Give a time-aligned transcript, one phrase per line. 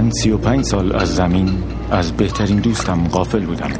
[0.00, 1.48] من سی و پنج سال از زمین
[1.90, 3.70] از بهترین دوستم قافل بودم.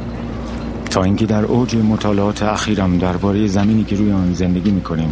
[0.89, 5.11] تا اینکه در اوج مطالعات اخیرم درباره زمینی که روی آن زندگی می‌کنیم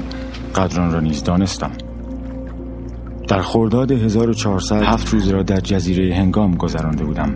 [0.56, 1.72] قدران را نیز دانستم.
[3.28, 7.36] در خرداد 1400 هفت روز را در جزیره هنگام گذرانده بودم.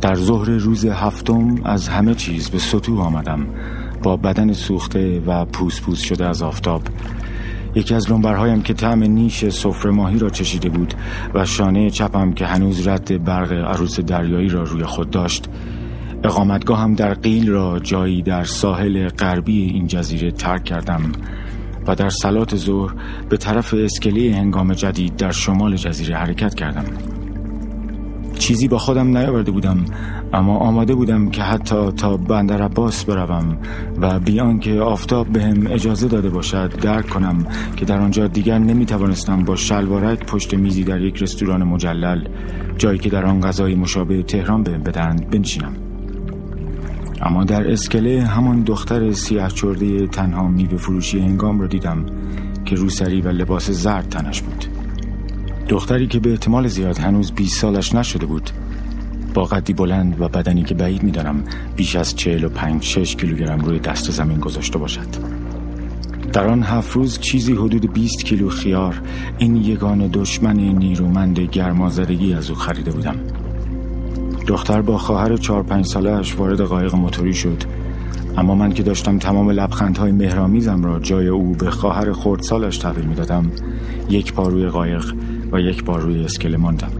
[0.00, 3.46] در ظهر روز هفتم از همه چیز به سطوح آمدم.
[4.02, 6.82] با بدن سوخته و پوس پوس شده از آفتاب
[7.74, 10.94] یکی از لنبرهایم که طعم نیش سفره ماهی را چشیده بود
[11.34, 15.48] و شانه چپم که هنوز رد برق عروس دریایی را روی خود داشت
[16.24, 21.12] اقامتگاهم در قیل را جایی در ساحل غربی این جزیره ترک کردم
[21.86, 22.94] و در سلات ظهر
[23.28, 26.84] به طرف اسکلی هنگام جدید در شمال جزیره حرکت کردم.
[28.50, 29.84] چیزی با خودم نیاورده بودم
[30.32, 33.58] اما آماده بودم که حتی تا بندر عباس بروم
[34.00, 38.86] و بیان که آفتاب بهم اجازه داده باشد درک کنم که در آنجا دیگر نمی
[38.86, 42.28] توانستم با شلوارک پشت میزی در یک رستوران مجلل
[42.78, 45.72] جایی که در آن غذای مشابه تهران بهم بدهند بنشینم.
[47.20, 52.06] اما در اسکله همان دختر سیاه چرده تنها میوه فروشی هنگام را دیدم
[52.64, 54.79] که روسری و لباس زرد تنش بود.
[55.70, 58.50] دختری که به احتمال زیاد هنوز 20 سالش نشده بود.
[59.34, 61.44] با قدی بلند و بدنی که بعید می‌دانم
[61.76, 65.06] بیش از 45 6 کیلوگرم روی دست زمین گذاشته باشد.
[66.32, 69.02] در آن هفت روز چیزی حدود 20 کیلو خیار
[69.38, 73.16] این یگان دشمن نیرومند گرمازدگی از او خریده بودم.
[74.46, 77.62] دختر با خواهر چهار پنج سالش وارد قایق موتوری شد.
[78.36, 83.50] اما من که داشتم تمام لبخندهای مهرامیزم را جای او به خواهر خردسالش تحویل می‌دادم
[84.08, 85.04] یک پا روی قایق
[85.52, 86.92] و یک بار روی اسکله ماندم.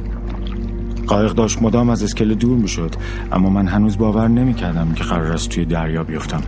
[1.07, 2.95] قایق داشت مدام از اسکله دور می شد
[3.33, 6.43] اما من هنوز باور نمی کردم که قرار است توی دریا بیفتم.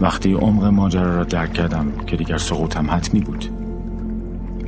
[0.00, 3.44] وقتی عمق ماجرا را درک کردم که دیگر سقوطم حتمی بود.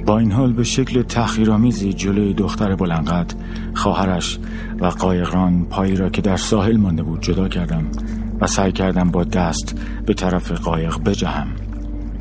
[0.07, 3.35] با این حال به شکل تحقیرآمیزی جلوی دختر بلنقد
[3.75, 4.39] خواهرش
[4.81, 7.87] و قایقران پایی را که در ساحل مانده بود جدا کردم
[8.41, 11.47] و سعی کردم با دست به طرف قایق بجهم.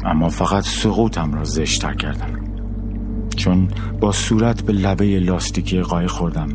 [0.06, 2.43] اما فقط سقوطم را زشتر کردم.
[3.36, 3.68] چون
[4.00, 6.50] با صورت به لبه لاستیکی قایق خوردم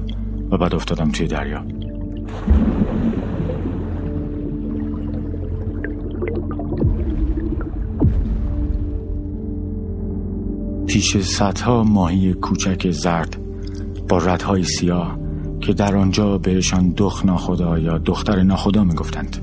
[0.50, 1.64] و بعد افتادم توی دریا.
[10.86, 13.36] پیش صدها ماهی کوچک زرد
[14.08, 15.18] با ردهای سیاه
[15.60, 19.36] که در آنجا بهشان دخ ناخدا یا دختر ناخدا می‌گفتند.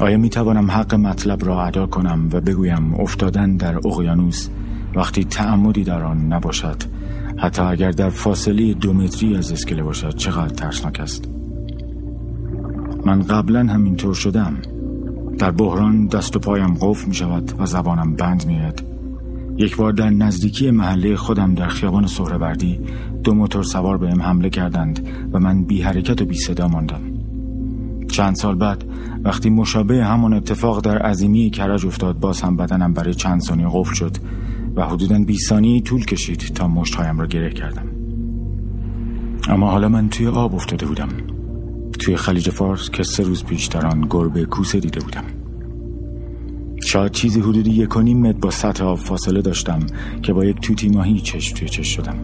[0.00, 4.48] آیا می توانم حق مطلب را ادا کنم و بگویم افتادن در اقیانوس
[4.94, 6.76] وقتی تعمدی در آن نباشد
[7.36, 11.28] حتی اگر در فاصله دو متری از اسکله باشد چقدر ترسناک است.
[13.04, 14.56] من قبلا همینطور شدم.
[15.38, 18.60] در بحران دست و پایم قفل می شود و زبانم بند می
[19.56, 22.80] یک بار در نزدیکی محله خودم در خیابان سهرهوردی
[23.24, 27.00] دو موتور سوار بهم حمله کردند و من بی حرکت و بی صدا ماندم.
[28.08, 28.84] چند سال بعد
[29.24, 33.94] وقتی مشابه همان اتفاق در عظیمی کرج افتاد باز هم بدنم برای چند ثانیه قفل
[33.94, 34.16] شد.
[34.76, 37.86] و حدودا 20 ثانیه طول کشید تا مشتهایم را گره کردم.
[39.48, 41.08] اما حالا من توی آب افتاده بودم.
[41.98, 45.24] توی خلیج فارس که سه روز پیش در آن گربه کوسه دیده بودم.
[46.82, 49.80] شاید چیزی حدود یک و نیم متر با سطح آب فاصله داشتم
[50.22, 52.16] که با یک توتی ماهی چشم توی چشم شدم.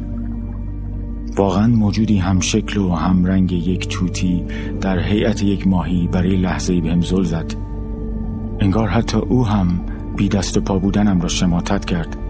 [1.37, 4.44] واقعا موجودی هم شکل و هم رنگ یک توتی
[4.81, 7.55] در هیئت یک ماهی برای لحظه بهم زل زد.
[8.61, 9.81] انگار حتی او هم
[10.17, 12.25] بی دست و پا بودنم را شماتت کرد.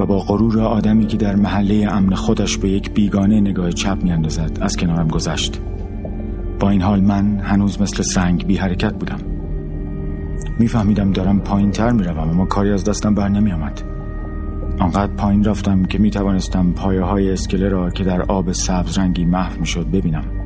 [0.00, 4.58] و با غرور آدمی که در محله امن خودش به یک بیگانه نگاه چپ میاندازد
[4.60, 5.60] از کنارم گذشت.
[6.60, 9.18] با این حال من هنوز مثل سنگ بی حرکت بودم.
[10.58, 13.82] میفهمیدم دارم پایین تر می‌روم اما کاری از دستم بر نمی آمد
[14.78, 19.24] آنقدر پایین رفتم که می توانستم پایه های اسکله را که در آب سبز رنگی
[19.24, 20.39] محو می شد ببینم.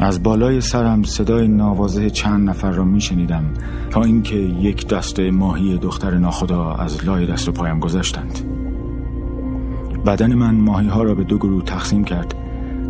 [0.00, 3.44] از بالای سرم صدای نوازه چند نفر را می شنیدم
[3.90, 8.38] تا اینکه یک دسته ماهی دختر ناخدا از لای دست و پایم گذشتند.
[10.06, 12.34] بدن من ماهی ها را به دو گروه تقسیم کرد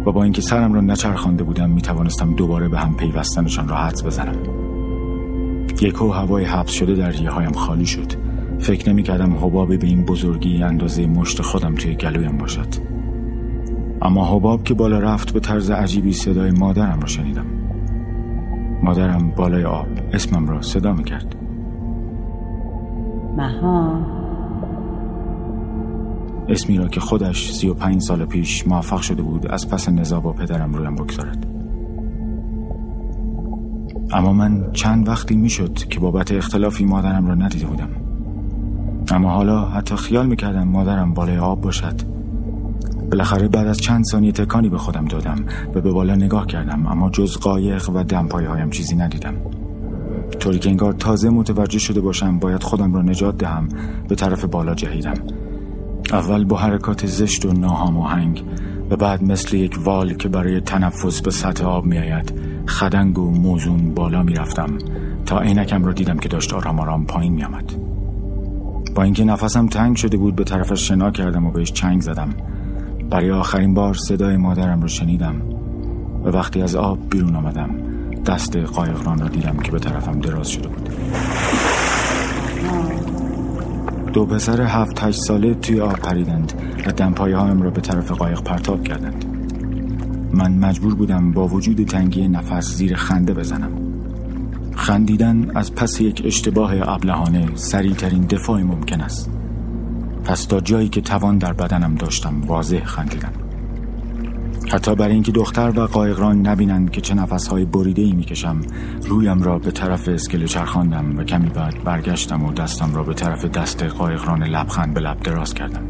[0.07, 4.05] و با اینکه سرم را نچرخانده بودم می توانستم دوباره به هم پیوستنشان را حدس
[4.05, 4.37] بزنم.
[5.81, 8.13] یکو هوای حبس شده در ریه هایم خالی شد.
[8.59, 12.98] فکر نمی کردم حبابی به این بزرگی اندازه مشت خودم توی گلویم باشد.
[14.03, 17.47] اما حباب که بالا رفت به طرز عجیبی صدای مادرم را شنیدم.
[18.83, 21.37] مادرم بالای آب اسمم را صدا می کرد
[23.37, 24.01] مها.
[26.49, 30.21] اسمی را که خودش سی و پنج سال پیش موفق شده بود از پس نزا
[30.21, 31.47] با پدرم رویم بگذارد.
[34.13, 37.89] اما من چند وقتی می‌شد که بابت اختلافی مادرم را ندیده بودم.
[39.11, 42.18] اما حالا حتی خیال می‌کردم مادرم بالای آب باشد.
[43.11, 45.45] بالاخره بعد از چند ثانیه تکانی به خودم دادم
[45.75, 49.35] و به بالا نگاه کردم اما جز قایق و دمپایی هایم چیزی ندیدم.
[50.41, 53.69] طوری که انگار تازه متوجه شده باشم باید خودم را نجات دهم
[54.09, 55.15] به طرف بالا جهیدم.
[56.13, 58.45] اول با حرکات زشت و ناهماهنگ
[58.91, 62.33] و بعد مثل یک وال که برای تنفس به سطح آب میآید
[62.67, 64.79] خدنگ و موزون بالا می‌رفتم
[65.27, 67.73] تا عینکم را دیدم که داشت آرام آرام پایین میآمد.
[68.95, 72.35] با اینکه نفسم تنگ شده بود به طرفش شنا کردم و بهش چنگ زدم.
[73.11, 75.43] برای آخرین بار صدای مادرم رو شنیدم
[76.25, 77.71] و وقتی از آب بیرون آمدم
[78.27, 80.89] دست قایقران را دیدم که به طرفم دراز شده بود.
[84.13, 86.53] دو پسر هفت هشت ساله توی آب پریدند
[86.87, 89.25] و دمپایی هایم را به طرف قایق پرتاب کردند.
[90.33, 93.71] من مجبور بودم با وجود تنگی نفس زیر خنده بزنم.
[94.77, 99.38] خندیدن از پس یک اشتباه ابلهانه سریعترین دفاع ممکن است.
[100.29, 103.33] پس تا جایی که توان در بدنم داشتم واضح خندیدم.
[104.73, 108.61] حتی برای اینکه دختر و قایقران نبینند که چه نفسهای بریده ای می‌کشم
[109.07, 113.45] رویم را به طرف اسکله چرخاندم و کمی بعد برگشتم و دستم را به طرف
[113.45, 115.83] دست قایقران لبخند به لب دراز کردم.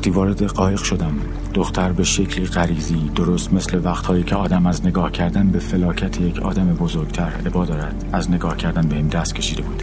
[0.00, 1.14] وقتی وارد قایق شدم
[1.54, 6.38] دختر به شکلی غریزی درست مثل وقتهایی که آدم از نگاه کردن به فلاکت یک
[6.42, 9.82] آدم بزرگتر عبا دارد از نگاه کردن به این دست کشیده بود.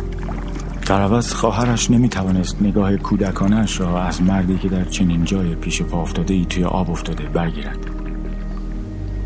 [0.88, 5.82] در عوض خواهرش نمی توانست نگاه کودکانش را از مردی که در چنین جای پیش
[5.82, 7.80] پا افتاده ای توی آب افتاده برگیرد.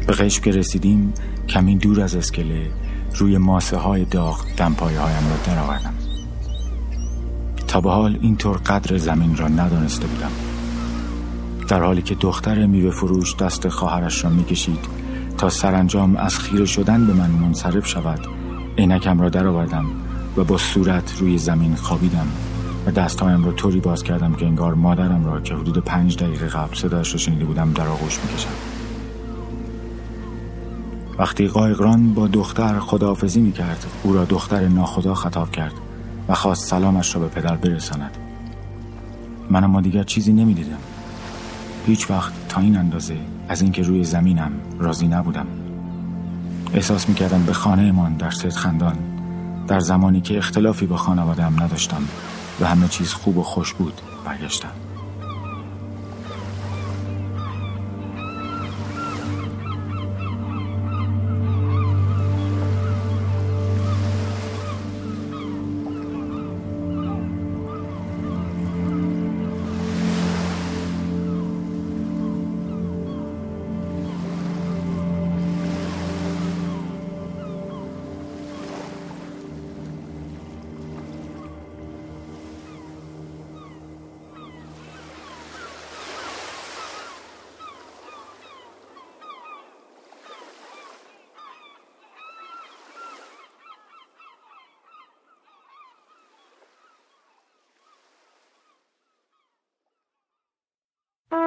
[0.08, 1.14] به قشم که رسیدیم
[1.48, 2.72] کمی دور از اسکله
[3.16, 5.94] روی ماسه های داغ دمپایه هایم را درآوردم.
[7.68, 10.51] تا به حال اینطور قدر زمین را ندانسته بودم.
[11.72, 14.86] در حالی که دختر میوه فروش دست خواهرش را می‌کشید
[15.38, 18.20] تا سرانجام از خیره شدن به من منصرف شود
[18.78, 19.86] عینکم را درآوردم
[20.38, 22.28] و با صورت روی زمین خوابیدم
[22.86, 26.76] و دستهایم را طوری باز کردم که انگار مادرم را که حدود پنج دقیقه قبل
[26.76, 28.50] صدایش را شنیده بودم در آغوش می‌کشم.
[31.20, 35.74] وقتی قایقران با دختر خداحافظی می‌کرد او را دختر ناخدا خطاب کرد
[36.28, 38.18] و خواست سلامش را به پدر برساند.
[39.50, 40.78] من اما دیگر چیزی نمی‌دیدم.
[41.86, 43.18] هیچ وقت تا این اندازه
[43.48, 45.48] از اینکه روی زمینم راضی نبودم.
[46.74, 48.96] احساس می‌کردم به خانه من در سید خندان
[49.68, 52.02] در زمانی که اختلافی با خانوادم نداشتم
[52.62, 54.72] و همه چیز خوب و خوش بود برگشتم.
[101.32, 101.42] سلام.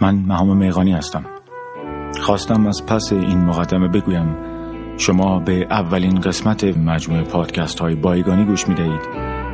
[0.00, 1.24] من مهام میغانی هستم.
[2.20, 4.36] خواستم از پس این مقدمه بگویم
[5.00, 9.00] شما به اولین قسمت مجموعه پادکست های بایگانی گوش می دهید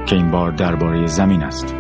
[0.07, 1.75] که این بار درباره زمین است.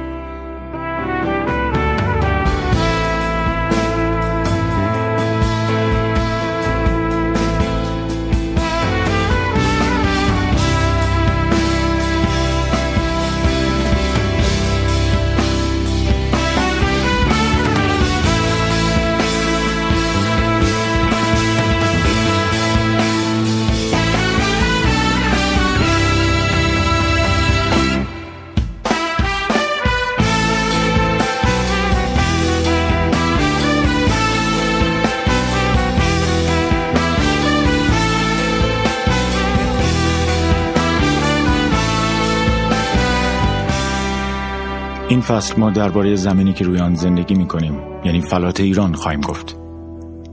[45.36, 49.56] فصل ما درباره زمینی که روی آن زندگی می کنیم یعنی فلات ایران خواهیم گفت.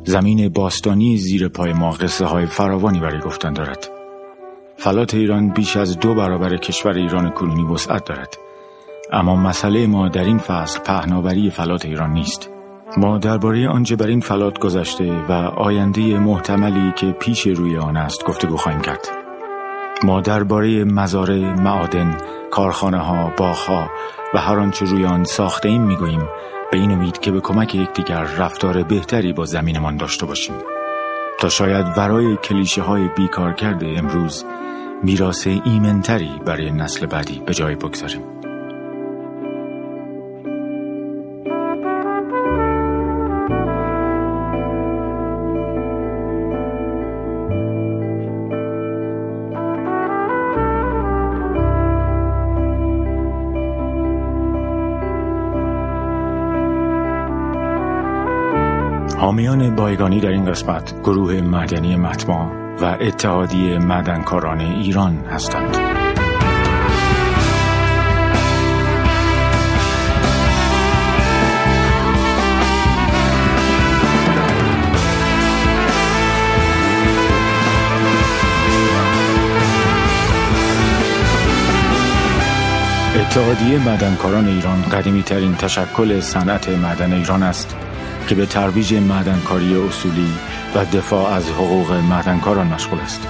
[0.04, 3.90] زمین باستانی زیر پای ما قصه های فراوانی برای گفتن دارد.
[4.78, 8.38] فلات ایران بیش از دو برابر کشور ایران کنونی وسعت دارد.
[9.12, 12.50] اما مسئله ما در این فصل پهناوری فلات ایران نیست.
[12.98, 18.26] ما درباره آنچه بر این فلات گذشته و آینده محتملی که پیش روی آن است
[18.26, 19.08] گفتگو خواهیم کرد.
[20.04, 22.18] ما درباره مزارع معادن
[22.54, 23.90] کارخانه ها باغ ها
[24.34, 26.30] و هر آنچه روی آن ساخته ایم می‌گوییم
[26.72, 30.56] به این امید که به کمک یکدیگر رفتار بهتری با زمینمان داشته باشیم.
[31.40, 34.46] تا شاید ورای کلیشه های بیکار کرده امروز
[35.04, 38.43] میراث ایمنتری برای نسل بعدی به جای بگذاریم.
[59.34, 65.78] حامیان بایگانی در این قسمت گروه مدنی متما و اتحادیه مدنکاران ایران هستند.
[83.16, 87.76] اتحادیه مدنکاران ایران قدیمی ترین تشکل صنعت معدن ایران است
[88.28, 90.34] که به ترویج معدنکاری اصولی
[90.76, 93.28] و دفاع از حقوق معدنکاران مشغول است.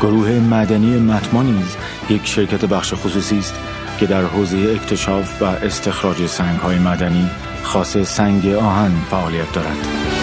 [0.00, 1.76] گروه معدنی متما نیز
[2.10, 3.54] یک شرکت بخش خصوصی است
[3.98, 7.30] که در حوزه اکتشاف و استخراج سنگ‌های معدنی
[7.62, 10.19] خاص سنگ آهن فعالیت دارد.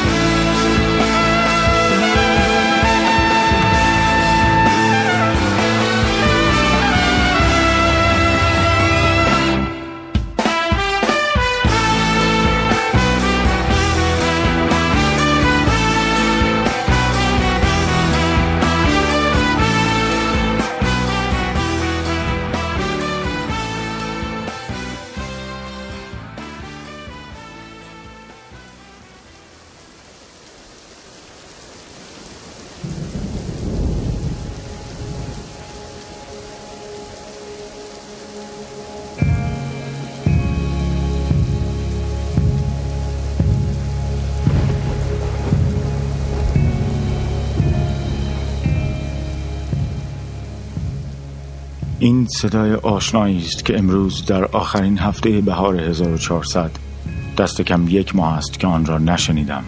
[52.08, 56.72] این صدای آشنایی است که امروز در آخرین هفته بهار 1400
[57.38, 59.64] دست کم یک ماه است که آن را نشنیدم.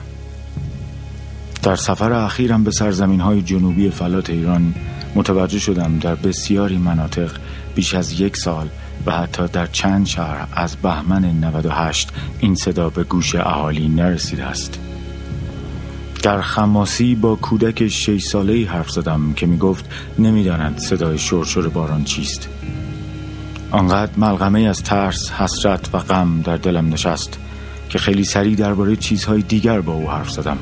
[1.63, 4.75] در سفر اخیرم به سرزمین های جنوبی فلات ایران
[5.15, 7.31] متوجه شدم در بسیاری مناطق
[7.75, 8.67] بیش از یک سال
[9.05, 14.79] و حتی در چند شهر از بهمن 98 این صدا به گوش اهالی نرسیده است.
[16.23, 19.85] در خماسی با کودک شش ساله حرف زدم که می گفت
[20.19, 22.49] نمی‌داند صدای شرشر باران چیست.
[23.71, 27.39] آنقدر ملغمه از ترس، حسرت و غم در دلم نشست
[27.89, 30.57] که خیلی سریع درباره چیزهای دیگر با او حرف زدم.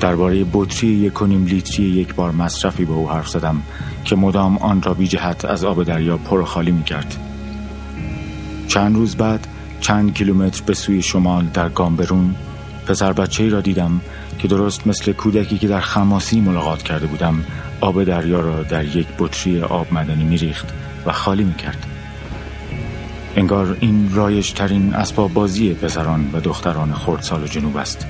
[0.00, 3.62] درباره بطری یک و نیم لیتری یک بار مصرفی با او حرف زدم
[4.04, 7.16] که مدام آن را بی جهت از آب دریا پر خالی می کرد
[8.68, 9.46] چند روز بعد
[9.80, 12.34] چند کیلومتر به سوی شمال در گامبرون
[12.86, 14.00] پسر بچه را دیدم
[14.38, 17.44] که درست مثل کودکی که در خماسی ملاقات کرده بودم
[17.80, 20.66] آب دریا را در یک بطری آب مدنی میریخت
[21.06, 21.86] و خالی می‌کرد.
[23.36, 28.06] انگار این رایش ترین اسباب بازی پسران و دختران خردسال جنوب است.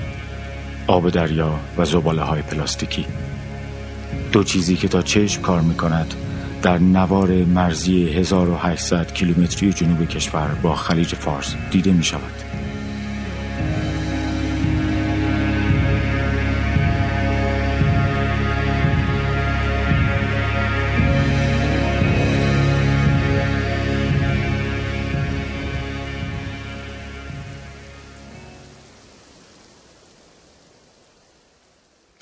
[0.87, 3.05] آب دریا و زباله های پلاستیکی.
[4.31, 6.13] دو چیزی که تا چشم کار می‌کند
[6.61, 12.48] در نوار مرزی 1800 کیلومتری جنوب کشور با خلیج فارس دیده می شود.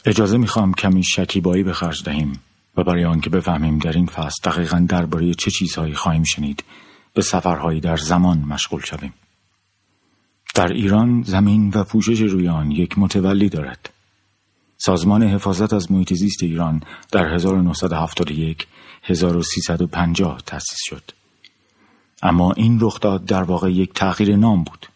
[0.08, 2.40] اجازه می‌خوام کمی شکیبایی به خرج دهیم
[2.78, 6.64] و برای آنکه بفهمیم در این فصل دقیقا درباره چه چیزهایی خواهیم شنید
[7.14, 9.14] به سفرهایی در زمان مشغول شویم.
[10.56, 13.90] در ایران زمین و پوشش روی آن یک متولی دارد.
[14.78, 18.68] سازمان حفاظت از محیط زیست ایران در 1971
[19.04, 21.12] 1350 تأسیس شد.
[22.24, 24.88] اما این رخداد در واقع یک تغییر نام بود.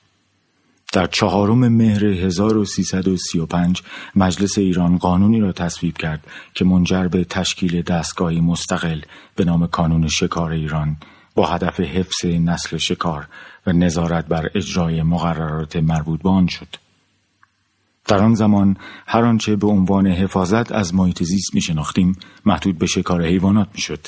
[0.92, 3.82] در چهارم مهر 1335
[4.16, 9.02] مجلس ایران قانونی را تصویب کرد که منجر به تشکیل دستگاهی مستقل
[9.36, 10.98] به نام کانون شکار ایران
[11.36, 13.28] با هدف حفظ نسل شکار
[13.68, 16.68] و نظارت بر اجرای مقررات مربوط به آن شد.
[18.08, 22.86] در آن زمان هر آنچه به عنوان حفاظت از محیط زیست می شناختیم محدود به
[22.86, 24.08] شکار حیوانات می شد.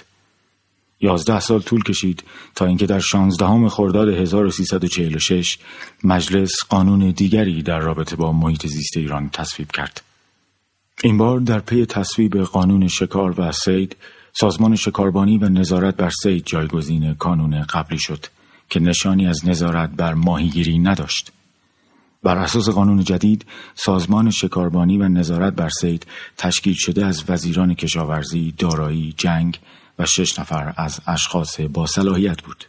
[1.04, 2.24] یازده سال طول کشید
[2.56, 5.58] تا اینکه در شانزدهم خرداد 1346
[6.04, 10.02] مجلس قانون دیگری در رابطه با محیط زیست ایران تصویب کرد.
[11.04, 13.96] این بار در پی تصویب قانون شکار و سید
[14.34, 18.26] سازمان شکاربانی و نظارت بر سید جایگزین کانون قبلی شد
[18.70, 21.32] که نشانی از نظارت بر ماهیگیری نداشت.
[22.24, 23.46] بر اساس قانون جدید
[23.76, 26.06] سازمان شکاربانی و نظارت بر سید
[26.38, 29.60] تشکیل شده از وزیران کشاورزی، دارایی، جنگ
[30.00, 32.66] و شش نفر از اشخاص با صلاحیت بود.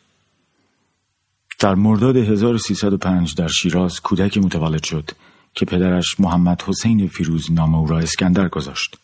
[1.60, 5.10] در مرداد 1305 در شیراز کودکی متولد شد
[5.54, 8.96] که پدرش محمد حسین فیروز نام او را اسکندر گذاشت.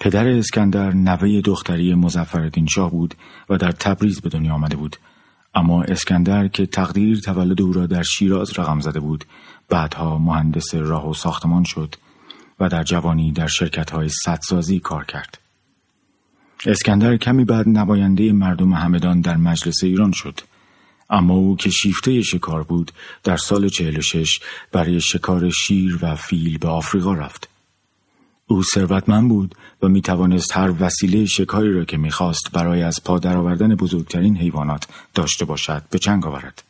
[0.00, 3.14] پدر اسکندر نوه دختری مزفردین شاه بود
[3.48, 4.96] و در تبریز به دنیا آمده بود
[5.54, 9.24] اما اسکندر که تقدیر تولد او را در شیراز رقم زده بود
[9.68, 11.94] بعدها مهندس راه و ساختمان شد
[12.60, 14.10] و در جوانی در شرکت های
[14.82, 15.45] کار کرد.
[16.66, 20.40] اسکندر کمی بعد نماینده مردم همدان در مجلس ایران شد
[21.10, 22.92] اما او که شیفته شکار بود
[23.24, 24.40] در سال 46
[24.72, 27.48] برای شکار شیر و فیل به آفریقا رفت.
[28.46, 33.18] او ثروتمند بود و می توانست هر وسیله شکاری را که می‌خواست برای از پا
[33.18, 36.62] درآوردن بزرگترین حیوانات داشته باشد به چنگ آورد.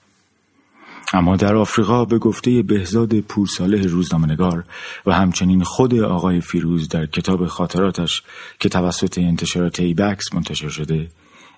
[1.13, 4.65] اما در آفریقا به گفته بهزاد پورساله روزنامه‌نگار
[5.07, 8.23] و همچنین خود آقای فیروز در کتاب خاطراتش
[8.61, 11.11] که توسط انتشارات ایبکس منتشر شده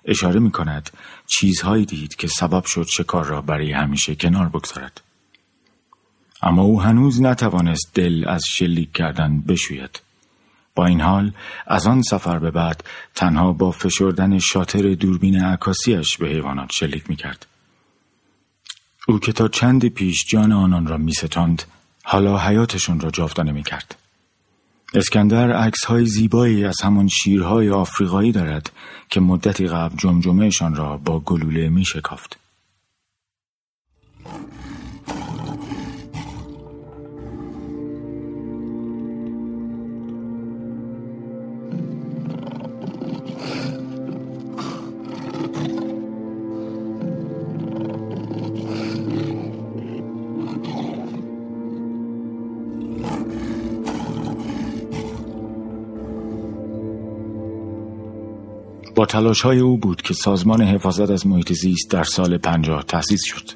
[0.05, 0.89] اشاره می کند
[1.27, 5.01] چیزهایی دید که سبب شد شکار را برای همیشه کنار بگذارد.
[6.41, 10.01] اما او هنوز نتوانست دل از شلیک کردن بشوید.
[10.75, 11.31] با این حال
[11.67, 12.83] از آن سفر به بعد
[13.15, 17.45] تنها با فشردن شاتر دوربین عکاسیش به حیوانات شلیک می کرد.
[19.09, 21.63] او که تا چند پیش جان آنان را می ستاند
[22.03, 23.95] حالا حیاتشون را جاودانه می کرد.
[24.93, 28.71] اسکندر عکس های زیبایی از همان شیرهای آفریقایی دارد
[29.09, 32.39] که مدتی قبل جمجمهشان را با گلوله می شکافت.
[59.05, 63.49] تلاش های او بود که سازمان حفاظت از محیط زیست در سال پنجاه تأسیس شد.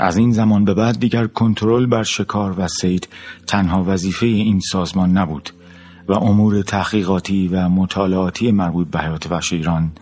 [0.00, 3.08] از این زمان به بعد دیگر کنترل بر شکار و سید
[3.46, 5.50] تنها وظیفه این سازمان نبود
[6.08, 9.92] و امور تحقیقاتی و مطالعاتی مربوط به حیات وحش ایران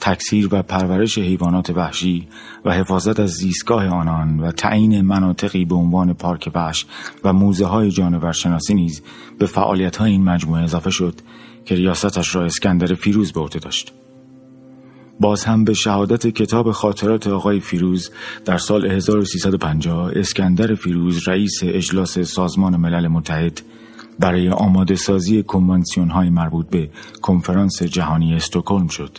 [0.00, 2.28] تکثیر و پرورش حیوانات وحشی
[2.64, 6.86] و حفاظت از زیستگاه آنان و تعیین مناطقی به عنوان پارک وحش
[7.24, 9.02] و موزه های جانورشناسی نیز
[9.38, 11.14] به فعالیت های این مجموعه اضافه شد
[11.64, 13.92] که ریاستش را اسکندر فیروز به عهده داشت.
[15.20, 18.10] باز هم به شهادت کتاب خاطرات آقای فیروز
[18.44, 23.62] در سال 1350 اسکندر فیروز رئیس اجلاس سازمان ملل متحد
[24.18, 26.90] برای آماده سازی کنوانسیون های مربوط به
[27.22, 29.18] کنفرانس جهانی استکهلم شد.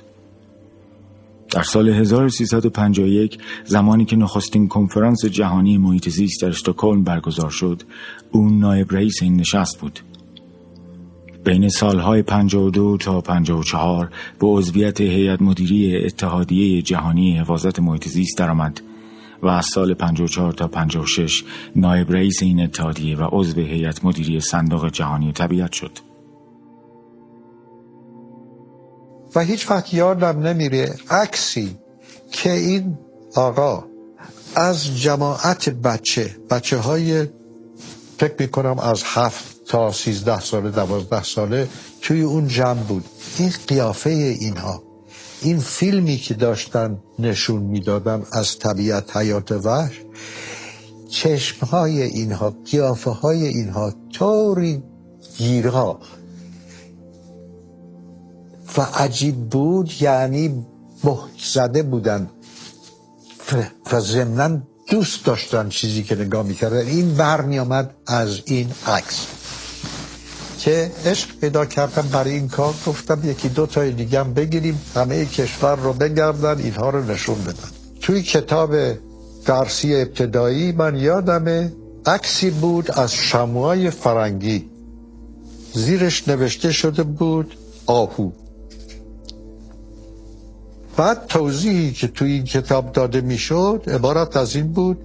[1.51, 7.83] در سال 1351 زمانی که نخستین کنفرانس جهانی محیط زیست در استکهلم برگزار شد،
[8.31, 9.99] او نایب رئیس این نشست بود.
[11.43, 18.81] بین سالهای 52 تا 54 به عضویت هیئت مدیری اتحادیه جهانی حفاظت محیط زیست درآمد
[19.41, 21.43] و از سال 54 تا 56
[21.75, 25.91] نایب رئیس این اتحادیه و عضو هیئت مدیری صندوق جهانی طبیعت شد.
[29.35, 31.77] و هیچ وقت یادم نمیره عکسی
[32.31, 32.97] که این
[33.35, 33.83] آقا
[34.55, 37.27] از جماعت بچه بچه های
[38.17, 41.67] فکر می‌کنم از هفت تا سیزده ساله دوازده ساله
[42.01, 43.05] توی اون جمع بود
[43.37, 44.84] این قیافه اینها
[45.45, 50.01] این فیلمی که داشتن نشون می‌دادن از طبیعت حیات وحش
[51.09, 54.83] چشم های اینها قیافه های اینها طوری
[55.37, 55.99] گیرها
[58.77, 60.65] و عجیب بود یعنی
[61.03, 62.29] محت زده بودن
[63.91, 66.87] و ضمنا دوست داشتن چیزی که نگاه می‌کردن.
[66.87, 69.44] این برمی آمد از این عکس.
[70.65, 72.73] که عشق پیدا کردم برای این کار.
[72.87, 77.69] گفتم یکی دو تای دیگه هم بگیریم همه کشور رو بگردن اینها رو نشون بدن.
[78.01, 78.75] توی کتاب
[79.45, 81.73] درسی ابتدایی من یادمه
[82.05, 84.69] عکسی بود از شموهای فرنگی.
[85.73, 88.29] زیرش نوشته شده بود آهو.
[90.97, 94.97] بعد توضیحی که توی این کتاب داده می‌شد عبارت از این بود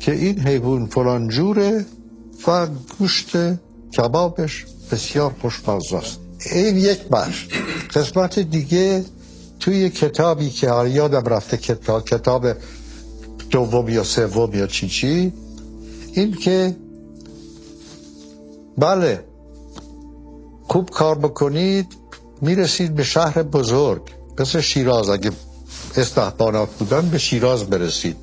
[0.00, 1.84] که این حیوان فلان جوره
[2.46, 2.66] و
[2.98, 3.36] گوشت
[3.96, 6.18] کبابش بسیار خوشمزه است.
[6.52, 7.46] این یک بخش.
[7.94, 9.04] قسمت دیگه
[9.60, 12.46] توی کتابی که یادم رفته کتاب کتاب
[13.50, 15.32] دوم یا سوم یا چی چی
[16.12, 16.76] این که
[18.78, 19.24] بله
[20.68, 21.86] خوب کار بکنید
[22.40, 24.02] می‌رسید به شهر بزرگ.
[24.38, 25.30] مثل شیراز اگه
[25.96, 28.16] استحبانات بودن به شیراز برسید.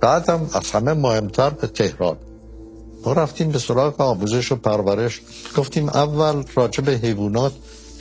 [0.00, 2.16] بعدم از همه مهمتر به تهران.
[3.06, 5.20] ما رفتیم به سراغ آموزش و پرورش.
[5.56, 7.52] گفتیم اول راجع به حیوانات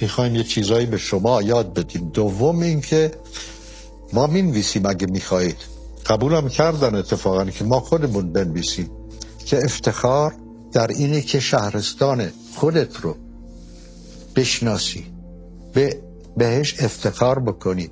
[0.02, 2.10] می‌خوایم یه چیزایی به شما یاد بدیم.
[2.10, 3.12] دوم اینکه
[4.14, 5.58] ما می‌نویسیم اگه می‌خواهید.
[6.06, 8.92] قبولم کردن اتفاقا که ما خودمون بنویسیم.
[9.46, 10.34] که افتخار
[10.72, 13.16] در اینه که شهرستان خودت رو
[14.36, 15.06] بشناسی.
[15.74, 16.02] به
[16.38, 17.90] بهش افتخار بکنی.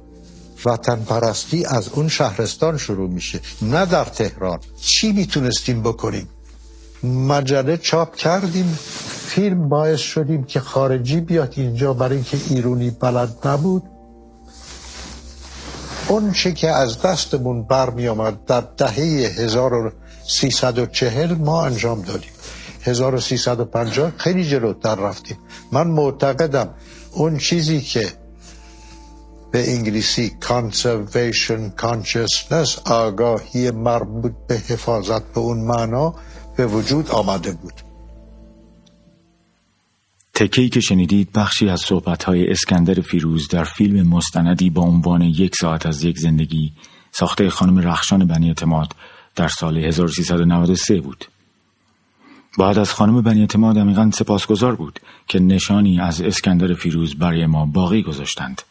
[0.65, 3.39] وطن پرستی از اون شهرستان شروع میشه.
[3.61, 4.59] نه در تهران.
[4.81, 6.27] چی می‌تونستیم بکنیم؟
[7.03, 8.77] مجله چاپ کردیم.
[9.27, 13.83] فیلم باعث شدیم که خارجی بیاد اینجا برای اینکه ایرونی بلد نبود.
[16.07, 22.31] اون چه که از دستمون برمی آمد در دهه 1340 ما انجام دادیم.
[22.81, 25.37] 1350 خیلی جلوتر رفتیم.
[25.71, 26.69] من معتقدم
[27.11, 28.07] اون چیزی که
[29.51, 36.15] به انگلیسی conservation consciousness آگاهی مربوط به حفاظت به اون معنا
[36.57, 37.73] به وجود آمده بود
[40.33, 45.85] تکهی که شنیدید بخشی از صحبتهای اسکندر فیروز در فیلم مستندی با عنوان یک ساعت
[45.85, 46.73] از یک زندگی
[47.11, 48.95] ساخته خانم رخشان بنی اعتماد
[49.35, 51.25] در سال 1393 بود.
[52.59, 57.65] بعد از خانم بنی اعتماد عمیقا سپاسگزار بود که نشانی از اسکندر فیروز برای ما
[57.65, 58.61] باقی گذاشتند.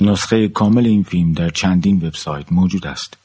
[0.00, 3.16] نسخه کامل این فیلم در چندین وبسایت موجود است.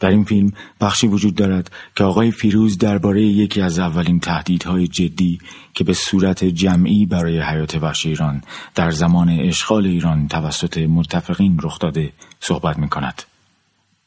[0.00, 5.38] در این فیلم بخشی وجود دارد که آقای فیروز درباره یکی از اولین تهدیدهای جدی
[5.74, 8.42] که به صورت جمعی برای حیات وحش ایران
[8.74, 13.22] در زمان اشغال ایران توسط متفقین رخ داده صحبت می کند.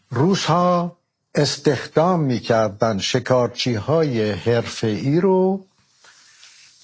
[0.09, 0.97] روس ها
[1.35, 5.65] استخدام می کردن شکارچی های حرفه رو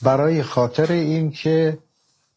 [0.02, 1.78] برای خاطر اینکه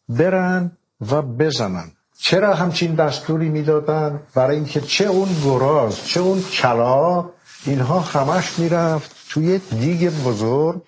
[0.09, 1.91] برن و بزنن
[2.25, 7.25] چرا همچین دستوری می‌دادن؟ برای اینکه چه اون گراز چه اون کلا
[7.65, 10.81] اینها همش می‌رفت توی دیگ بزرگ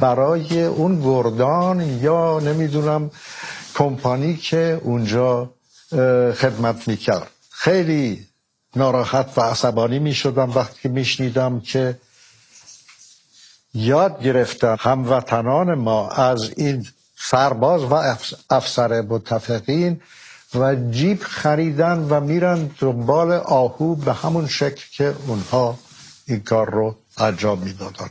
[0.00, 3.10] برای اون گردان یا نمی‌دونم
[3.74, 5.50] کمپانی که اونجا
[6.40, 7.30] خدمت می‌کرد.
[7.50, 8.26] خیلی
[8.76, 11.98] ناراحت و عصبانی می‌شدم وقتی میشنیدم که
[13.74, 16.86] یاد گرفتن هموطنان ما از این
[17.18, 17.94] سرباز و
[18.50, 20.00] افسر متفقین
[20.56, 25.78] و جیب خریدن و میرن دنبال آهو به همون شکل که اونها
[26.28, 28.10] این کار رو انجام می‌دادن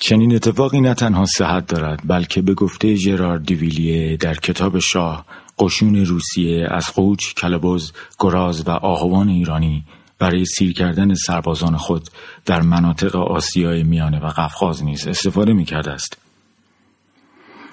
[0.00, 5.24] چنین اتفاقی نه تنها صحت دارد بلکه به گفته ژرار دیویلیه در کتاب شاه
[5.58, 9.84] قشون روسیه از قوچ، کلبوز، گراز و آهوان ایرانی
[10.18, 12.10] برای سیر کردن سربازان خود
[12.46, 16.27] در مناطق آسیای میانه و قفقاز نیز استفاده می کرده است.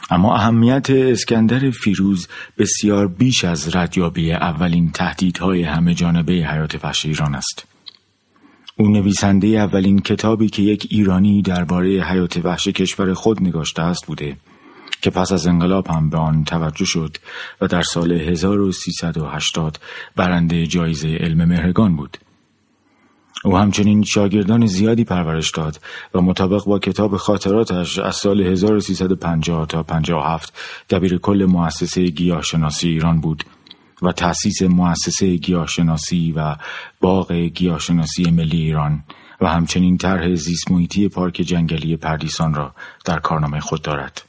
[0.10, 7.36] اما اهمیت اسکندر فیروز بسیار بیش از ردیابی اولین تهدیدهای همه جانبه حیات وحش ایران
[7.36, 7.65] است.
[8.78, 14.38] او نویسنده اولین کتابی که یک ایرانی درباره حیات وحش کشور خود نگاشته است بوده
[15.02, 17.18] که پس از انقلاب هم به آن توجه شد
[17.62, 19.80] و در سال 1380
[20.15, 22.18] برنده جایزه علم مهرگان بود.
[23.46, 25.80] او همچنین شاگردان زیادی پرورش داد
[26.14, 30.54] و مطابق با کتاب خاطراتش از سال 1350 تا 57
[30.90, 33.44] دبیر کل مؤسسه گیاهشناسی ایران بود
[34.02, 36.56] و تأسیس مؤسسه گیاهشناسی و
[37.02, 39.04] باغ گیاهشناسی ملی ایران
[39.42, 40.68] و همچنین طرح زیست
[41.14, 44.22] پارک جنگلی پردیسان را در کارنامه خود دارد.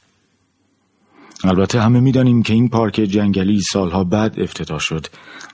[1.43, 5.07] البته همه می‌دانیم که این پارک جنگلی سالها بعد افتتاح شد.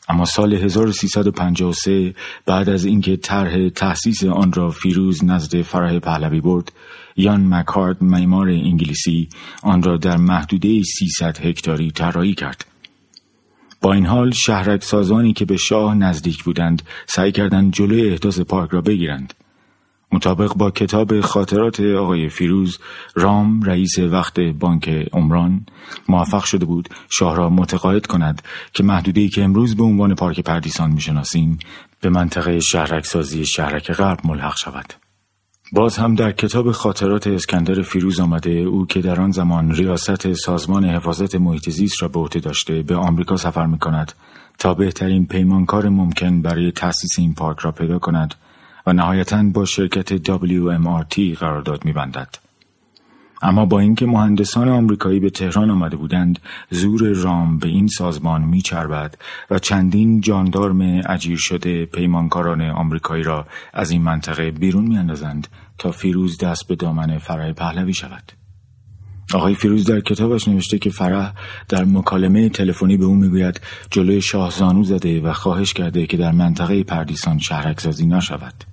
[0.10, 2.16] اما سال 1353
[2.46, 6.72] بعد از اینکه طرح تأسیس آن را فیروز نزد فرح پهلوی برد
[7.16, 9.30] یان مکارد معمار انگلیسی
[9.64, 12.66] آن را در محدوده 300 هکتاری طراحی کرد.
[13.82, 18.70] با این حال شهرک سازانی که به شاه نزدیک بودند سعی کردند جلوی احداث پارک
[18.72, 19.34] را بگیرند.
[20.14, 22.80] مطابق با کتاب خاطرات آقای فیروز
[23.16, 25.66] رام رئیس وقت بانک عمران
[26.10, 28.42] موفق شده بود شاه را متقاعد کند
[28.74, 31.60] که محدوده‌ای که امروز به عنوان پارک پردیسان می‌شناسیم
[32.02, 34.94] به منطقه شهرک سازی شهرک غرب ملحق شود.
[35.72, 40.86] باز هم در کتاب خاطرات اسکندر فیروز آمده او که در آن زمان ریاست سازمان
[40.86, 44.12] حفاظت محیط زیست را به عهده داشته به آمریکا سفر می کند
[44.60, 48.36] تا بهترین پیمانکار ممکن برای تأسیس این پارک را پیدا کند.
[48.88, 52.44] و نهایتا با شرکت WMRT قرارداد میبندد.
[53.44, 59.16] اما با اینکه مهندسان آمریکایی به تهران آمده بودند زور رام به این سازمان میچربد
[59.52, 66.38] و چندین جاندارم اجیر شده پیمانکاران آمریکایی را از این منطقه بیرون میاندازند تا فیروز
[66.38, 68.32] دست به دامن فرح پهلوی شود
[69.34, 71.34] آقای فیروز در کتابش نوشته که فرح
[71.70, 76.32] در مکالمه تلفنی به او می‌گوید جلوی شاه زانو زده و خواهش کرده که در
[76.32, 78.73] منطقه پردیسان شهرکسازی نشود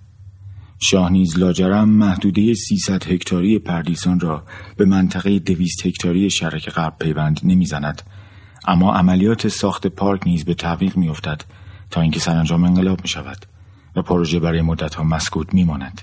[0.83, 4.45] شاه نیز لاجرم محدوده 300 هکتاری پردیسان را
[4.77, 8.03] به منطقه 200 هکتاری شرک غرب پیوند نمی‌زند
[8.67, 11.43] اما عملیات ساخت پارک نیز به تعویق میافتد
[11.91, 13.47] تا اینکه سرانجام انقلاب می شود
[13.97, 16.01] و پروژه برای مدت ها مسکوت می ماند.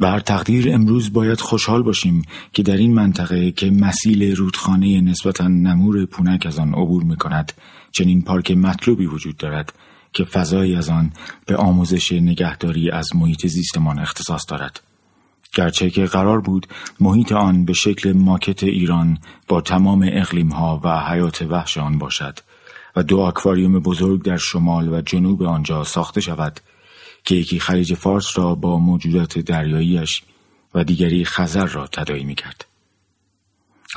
[0.00, 6.04] بر تقدیر امروز باید خوشحال باشیم که در این منطقه که مسیل رودخانه نسبتا نمور
[6.04, 7.52] پونک از آن عبور می کند
[7.92, 9.72] چنین پارک مطلوبی وجود دارد
[10.12, 11.12] که فضایی از آن
[11.46, 14.80] به آموزش نگهداری از محیط زیستمان اختصاص دارد.
[15.54, 16.66] گرچه که قرار بود
[17.00, 19.18] محیط آن به شکل ماکت ایران
[19.48, 22.38] با تمام اقلیم ها و حیات وحش آن باشد
[22.96, 26.60] و دو اکواریوم بزرگ در شمال و جنوب آنجا ساخته شود
[27.24, 30.22] که یکی خلیج فارس را با موجودات دریاییش
[30.74, 32.64] و دیگری خزر را تدایی می کرد.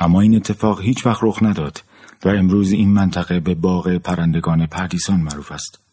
[0.00, 1.82] اما این اتفاق هیچ وقت رخ نداد
[2.24, 5.83] و امروز این منطقه به باغ پرندگان پردیسان معروف است.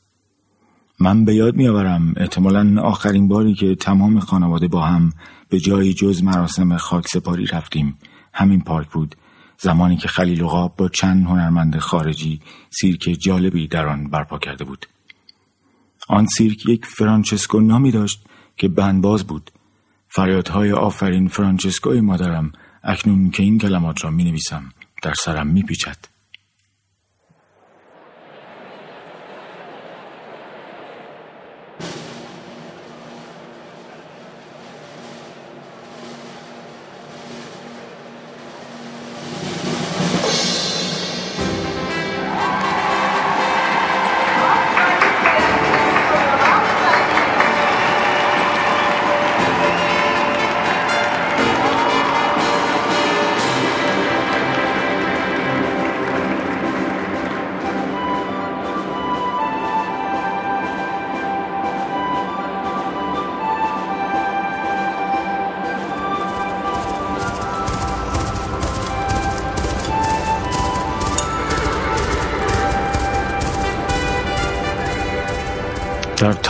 [1.02, 5.14] من به یاد میآورم احتمالا آخرین باری که تمام خانواده با هم
[5.50, 7.98] به جایی جز مراسم خاکسپاری رفتیم.
[8.34, 9.16] همین پارک بود.
[9.58, 14.86] زمانی که خلیل قاب با چند هنرمند خارجی سیرک جالبی در آن برپا کرده بود.
[16.08, 18.26] آن سیرک یک فرانچسکو نامی داشت
[18.58, 19.52] که بندباز بود.
[20.08, 22.52] فریادهای آفرین فرانچسکوی مادرم
[22.84, 24.64] اکنون که این کلمات را می نویسم
[25.04, 26.11] در سرم می پیچد.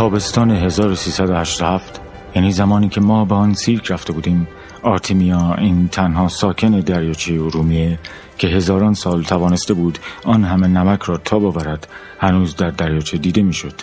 [0.01, 2.01] تابستان 1387
[2.35, 4.47] یعنی زمانی که ما به آن سیرک رفته بودیم
[4.83, 7.99] آرتیمیا این تنها ساکن دریاچه ارومیه
[8.37, 11.87] که هزاران سال توانسته بود آن همه نمک را تاب آورد
[12.19, 13.73] هنوز در دریاچه دیده می‌شد.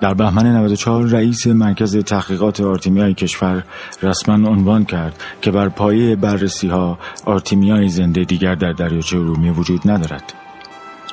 [0.00, 3.64] در بهمن 94 رئیس مرکز تحقیقات آرتیمیای کشور
[4.02, 9.90] رسما عنوان کرد که بر پایه بررسی ها آرتیمیای زنده دیگر در دریاچه ارومیه وجود
[9.90, 10.47] ندارد.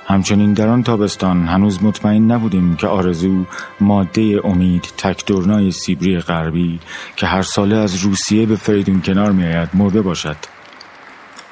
[0.08, 3.46] همچنین در آن تابستان هنوز مطمئن نبودیم که آرزو
[3.80, 6.80] ماده امید تکدرنای سیبری غربی
[7.16, 10.38] که هر ساله از روسیه به فریدون کنار میآید مرده باشد.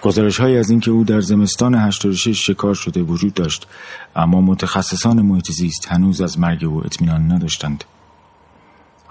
[0.02, 3.68] گزارش های از اینکه او در زمستان 86 شکار شده وجود داشت
[4.16, 7.84] اما متخصصان محیط زیست هنوز از مرگ او اطمینان نداشتند.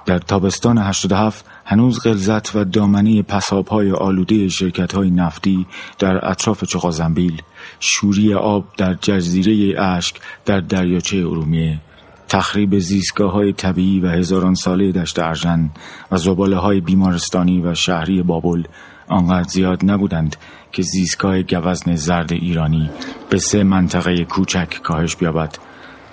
[0.06, 3.24] در تابستان 87 هنوز غلظت و دامنه
[3.70, 5.66] های آلوده شرکت های نفتی
[5.98, 7.42] در اطراف چقازنبیل
[7.80, 11.80] شوری آب در جزیره اشک در دریاچه ارومیه
[12.28, 15.70] تخریب زیستگاه های طبیعی و هزاران ساله دشت ارژن
[16.10, 18.62] و زباله های بیمارستانی و شهری بابل
[19.08, 20.36] آنقدر زیاد نبودند
[20.72, 22.90] که زیستگاه گوزن زرد ایرانی
[23.30, 25.58] به سه منطقه کوچک کاهش بیابد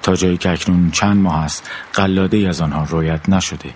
[0.01, 3.73] تا جایی که اکنون چند ماه است قلاده از آنها رویت نشده.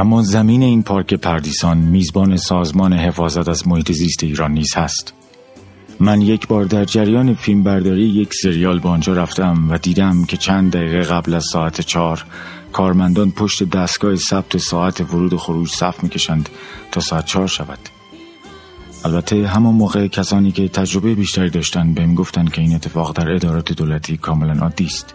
[0.00, 5.14] اما زمین این پارک پردیسان میزبان سازمان حفاظت از محیط زیست ایران نیز هست.
[6.00, 10.36] من یک بار در جریان فیلم برداری یک سریال با آنجا رفتم و دیدم که
[10.36, 12.24] چند دقیقه قبل از ساعت چهار
[12.72, 16.48] کارمندان پشت دستگاه ثبت ساعت ورود و خروج صف می‌کشند
[16.92, 17.78] تا ساعت چهار شود.
[19.04, 23.72] البته همان موقع کسانی که تجربه بیشتری داشتند بهم گفتند که این اتفاق در ادارات
[23.72, 25.14] دولتی کاملا عادی است.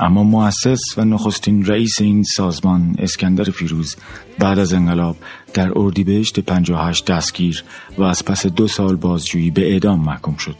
[0.00, 3.96] اما مؤسس و نخستین رئیس این سازمان اسکندر فیروز
[4.38, 5.16] بعد از انقلاب
[5.54, 7.64] در اردیبهشت 58 دستگیر
[7.98, 10.56] و از پس دو سال بازجویی به اعدام محکوم شد.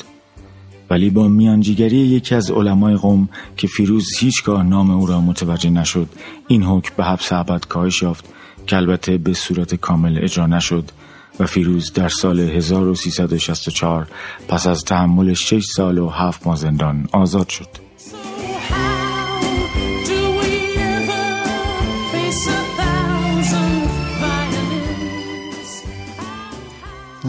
[0.90, 6.09] ولی با میانجیگری یکی از علمای قوم که فیروز هیچگاه نام او را متوجه نشد
[6.49, 8.25] این حکم به حبس ابد کاهش یافت
[8.66, 10.90] که البته به صورت کامل اجرا نشد
[11.40, 14.09] و فیروز در سال 1364
[14.49, 17.86] پس از تحمل 6 سال و 7 ماه زندان آزاد شد.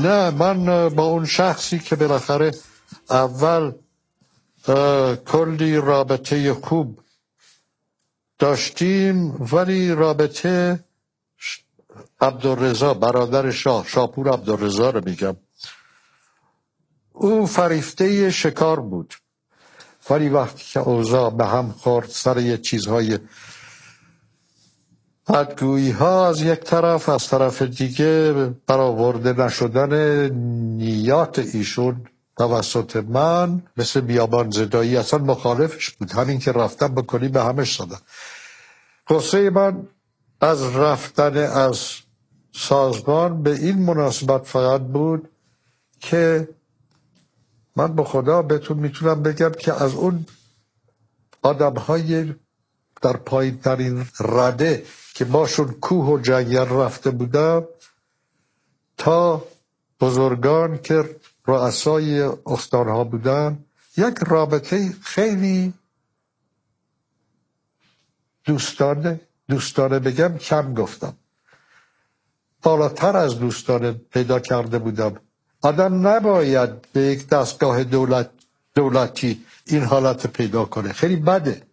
[0.02, 2.52] نه من با اون شخصی که بالاخره
[3.10, 3.72] اول
[5.26, 7.00] کلی رابطه خوب
[8.40, 10.84] داشتیم ولی رابطه
[12.22, 15.38] عبدالرزا برادر شاه شاپور عبدالرزا رو میگم.
[17.14, 19.14] او فریفته شکار بود.
[20.10, 23.20] ولی وقتی که اوضاع به هم خورد سر یه چیزهای
[25.30, 28.34] بدگویی ها از یک طرف از طرف دیگه
[28.68, 29.94] برآورده نشدن
[30.76, 32.06] نیات ایشون
[32.38, 36.12] توسط من مثل بیابان زدایی اصلا مخالفش بود.
[36.12, 38.02] همین که رفتم بکنی به همش دادم
[39.10, 39.88] قصه من
[40.42, 41.80] از رفتن از
[42.52, 45.30] سازمان به این مناسبت فقط بود
[46.00, 46.50] که
[47.76, 50.26] من به خدا بهتون می‌تونم بگم که از اون
[51.42, 52.34] آدم های
[53.02, 54.84] در پایین ترین رده
[55.18, 57.68] که باشون کوه و جنگل رفته بودم
[58.98, 59.46] تا
[60.00, 61.16] بزرگان که
[61.48, 63.66] رؤسای استانها بودن
[63.98, 65.74] یک رابطه خیلی
[68.46, 71.14] دوستانه دوستانه بگم کم گفتم.
[72.64, 75.16] بالاتر از دوستانه پیدا کرده بودم.
[75.62, 78.30] آدم نباید به یک دستگاه دولت
[78.76, 80.94] دولتی این حالت پیدا کنه.
[80.94, 81.67] خیلی بده.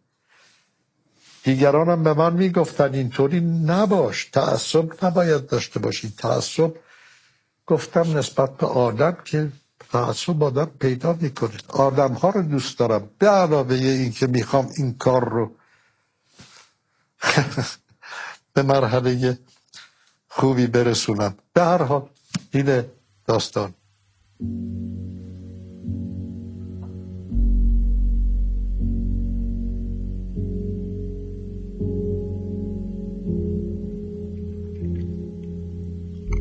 [1.45, 6.15] دیگرانم به من می‌گفتن اینطوری نباش تعصب نباید داشته باشی.
[6.19, 6.73] تعصب
[7.67, 9.53] گفتم نسبت به آدم که
[9.93, 11.59] تعصب آدم پیدا می‌کنه.
[11.69, 13.11] آدم ها رو دوست دارم.
[13.19, 15.51] به علاوه این که می‌خوام این کار رو
[18.55, 19.39] به مرحله
[20.29, 21.35] خوبی برسونم.
[21.53, 22.09] به هر حال
[22.51, 22.91] اینه
[23.27, 23.75] داستان.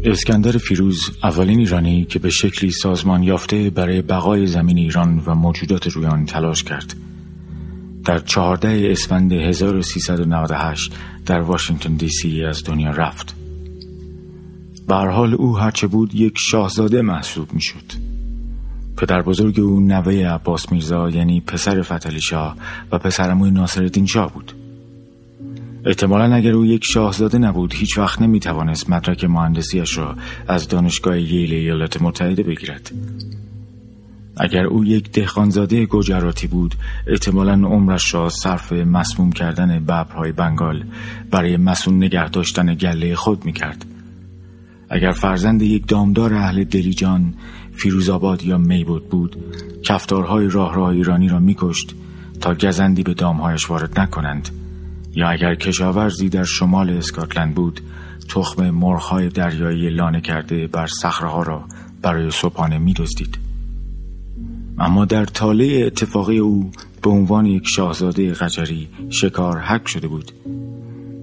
[0.06, 5.88] اسکندر فیروز اولین ایرانی که به شکلی سازمان یافته برای بقای زمین ایران و موجودات
[5.88, 6.96] روی آن تلاش کرد.
[8.06, 10.94] در 14 اسفند 1398
[11.26, 13.36] در واشنگتن دی سی از دنیا رفت.
[14.88, 17.94] به حال او هرچه بود یک شاهزاده محسوب می شد
[18.98, 22.58] پدر بزرگ او نوه عباس میرزا یعنی پسر فتلی شاه
[22.92, 24.63] و پسرموی ناصر شاه بود.
[25.86, 30.16] احتمالا اگر او یک شاهزاده نبود هیچ وقت نمی توانست مدرک مهندسیش را
[30.48, 32.92] از دانشگاه ییل ایالات متحده بگیرد
[34.38, 36.76] اگر او یک دهقانزاده گجراتی بود
[37.08, 40.84] احتمالا عمرش را صرف مسموم کردن ببرهای بنگال
[41.32, 43.86] برای مسون نگه داشتن گله خود می کرد.
[44.90, 47.34] اگر فرزند یک دامدار اهل دلیجان
[47.76, 49.38] فیروزآباد یا میبود بود
[49.84, 51.96] کفتارهای راه راه ایرانی را میکشت
[52.42, 54.50] تا گزندی به دامهایش وارد نکنند
[55.16, 57.82] یا اگر کشاورزی در شمال اسکاتلند بود
[58.30, 61.64] تخم مرغهای دریایی لانه کرده بر صخره را
[62.02, 63.38] برای صبحانه میدزدید.
[64.80, 70.32] اما در طاله اتفاقی او به عنوان یک شاهزاده قجری شکار حک شده بود.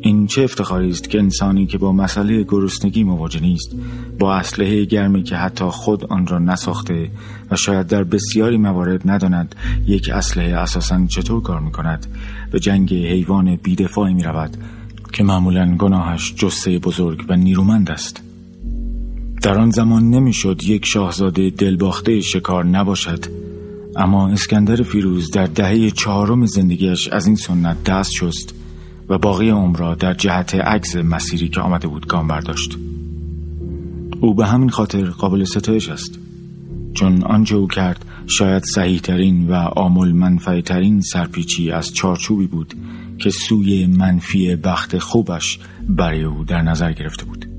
[0.00, 3.70] این چه افتخاری است که انسانی که با مسئله گرسنگی مواجه نیست
[4.18, 7.10] با اسلحه گرمی که حتی خود آن را نساخته
[7.50, 9.54] و شاید در بسیاری موارد نداند
[9.86, 12.06] یک اسلحه اساسا چطور کار می کند
[12.50, 14.56] به جنگ حیوان بیدفاعی می رود
[15.12, 18.22] که معمولا گناهش جسه بزرگ و نیرومند است.
[19.42, 23.24] در آن زمان نمی‌شد یک شاهزاده دلباخته شکار نباشد
[23.96, 28.59] اما اسکندر فیروز در دهه چهارم زندگیش از این سنت دست شست
[29.10, 32.78] و باقی عمر را در جهت عکس مسیری که آمده بود گام برداشت.
[34.20, 36.18] او به همین خاطر قابل ستایش است
[36.94, 42.74] چون آنچه او کرد شاید صحیح ترین و آمل منفعی ترین سرپیچی از چارچوبی بود
[43.18, 45.58] که سوی منفی بخت خوبش
[45.88, 47.49] برای او در نظر گرفته بود.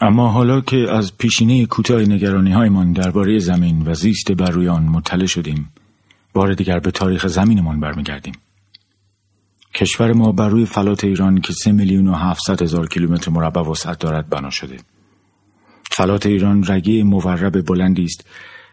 [0.00, 4.82] اما حالا که از پیشینه کوتاه نگرانی هایمان درباره زمین و زیست بر روی آن
[4.82, 5.72] مطلع شدیم
[6.32, 8.34] بار دیگر به تاریخ زمینمان برمیگردیم
[9.74, 13.98] کشور ما بر روی فلات ایران که سه میلیون و هفتصد هزار کیلومتر مربع وسعت
[13.98, 14.76] دارد بنا شده
[15.90, 18.24] فلات ایران رگه مورب بلندی است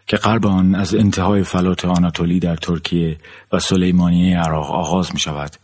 [0.06, 3.18] که غرب آن از انتهای فلات آناتولی در ترکیه
[3.52, 5.56] و سلیمانیه عراق آغاز می شود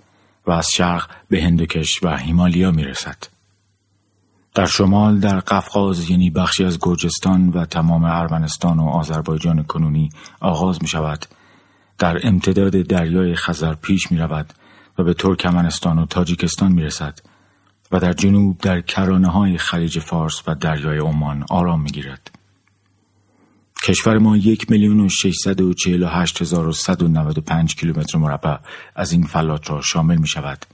[0.47, 3.40] و از شرق به هندوکش و هیمالیا می رسد.
[4.55, 10.83] در شمال در قفقاز یعنی بخشی از گرجستان و تمام ارمنستان و آذربایجان کنونی آغاز
[10.83, 11.27] می شود
[11.99, 14.53] در امتداد دریای خزر پیش می رود
[14.99, 17.19] و به ترکمنستان و تاجیکستان می رسد
[17.93, 22.31] و در جنوب در کرانه های خلیج فارس و دریای عمان آرام می گیرد.
[23.85, 25.09] کشور ما یک میلیون و
[27.67, 28.57] کیلومتر مربع
[28.95, 30.67] از این فلات را شامل می شود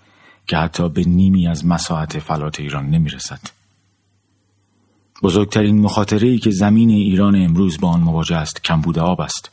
[0.46, 3.65] که حتی به نیمی از مساحت فلات ایران نمی رسد.
[5.22, 9.50] بزرگترین مخاطره ای که زمین ایران امروز با آن مواجه است کمبود آب است.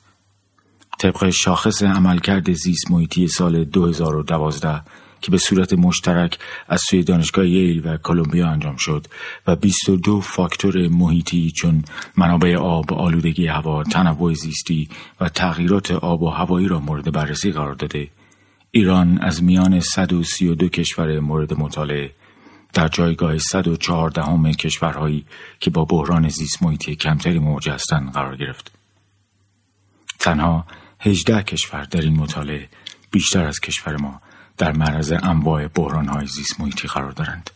[0.99, 4.82] طبق شاخص عملکرد زیست محیطی سال 2012
[5.22, 9.07] که به صورت مشترک از سوی دانشگاه ییل و کلمبیا انجام شد
[9.47, 11.84] و 22 فاکتور محیطی چون
[12.18, 14.89] منابع آب، آلودگی هوا، تنوع زیستی
[15.22, 18.07] و تغییرات آب و هوایی را مورد بررسی قرار داده
[18.72, 22.11] ایران از میان 132 کشور مورد مطالعه
[22.74, 25.26] در جایگاه 114 همه کشورهایی
[25.59, 28.71] که با بحران زیست محیطی کمتری مواجه هستند قرار گرفت.
[30.19, 30.65] تنها
[30.99, 32.69] 18 کشور در این مطالعه
[33.11, 34.21] بیشتر از کشور ما
[34.57, 35.67] در معرض انواع
[36.07, 37.49] های زیست محیطی قرار دارند.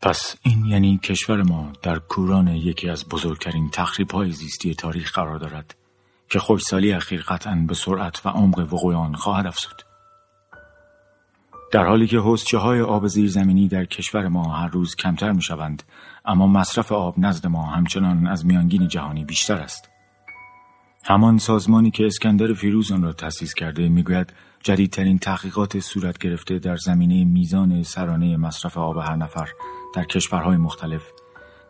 [0.00, 5.38] پس این یعنی کشور ما در کوران یکی از بزرگترین تخریب های زیستی تاریخ قرار
[5.38, 5.74] دارد
[6.30, 9.82] که خوشسالی اخیر قطعا به سرعت و عمق وقوع آن خواهد افزود.
[11.72, 15.82] در حالی که حوزچه های آب زیرزمینی در کشور ما هر روز کمتر می شوند
[16.24, 19.88] اما مصرف آب نزد ما همچنان از میانگین جهانی بیشتر است.
[21.04, 24.32] همان سازمانی که اسکندر فیروز آن را تأسیس کرده می‌گوید
[24.62, 29.48] جدیدترین تحقیقات صورت گرفته در زمینه میزان سرانه مصرف آب هر نفر
[29.94, 31.02] در کشورهای مختلف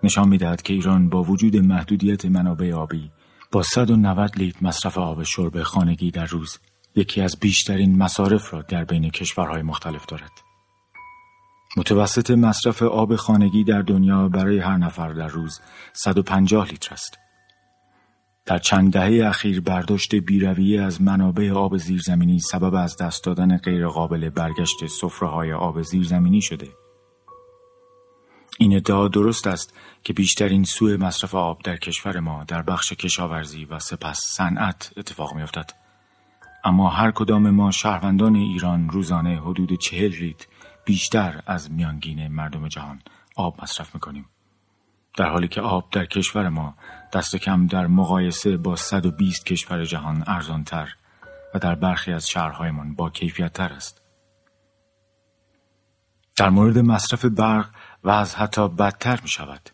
[0.02, 3.10] نشان می‌دهد که ایران با وجود محدودیت منابع آبی
[3.52, 6.58] با 190 لیتر مصرف آب شرب خانگی در روز
[6.96, 10.30] یکی از بیشترین مصارف را در بین کشورهای مختلف دارد.
[11.76, 15.60] متوسط مصرف آب خانگی در دنیا برای هر نفر در روز
[15.92, 17.18] 150 لیتر است.
[18.46, 24.30] در چند دهه اخیر برداشت بیرویه از منابع آب زیرزمینی سبب از دست دادن غیرقابل
[24.30, 26.68] برگشت سفره آب زیرزمینی شده.
[28.60, 33.64] این ادعا درست است که بیشترین سوء مصرف آب در کشور ما در بخش کشاورزی
[33.64, 35.70] و سپس صنعت اتفاق میافتد
[36.64, 40.46] اما هر کدام ما شهروندان ایران روزانه حدود چهل لیتر
[40.84, 43.02] بیشتر از میانگین مردم جهان
[43.36, 44.26] آب مصرف می‌کنیم
[45.16, 46.74] در حالی که آب در کشور ما
[47.12, 50.94] دست کم در مقایسه با 120 کشور جهان ارزانتر
[51.54, 54.02] و در برخی از شهرهایمان با کیفیت تر است.
[56.36, 57.70] در مورد مصرف برق
[58.04, 59.70] و از حتی بدتر می شود.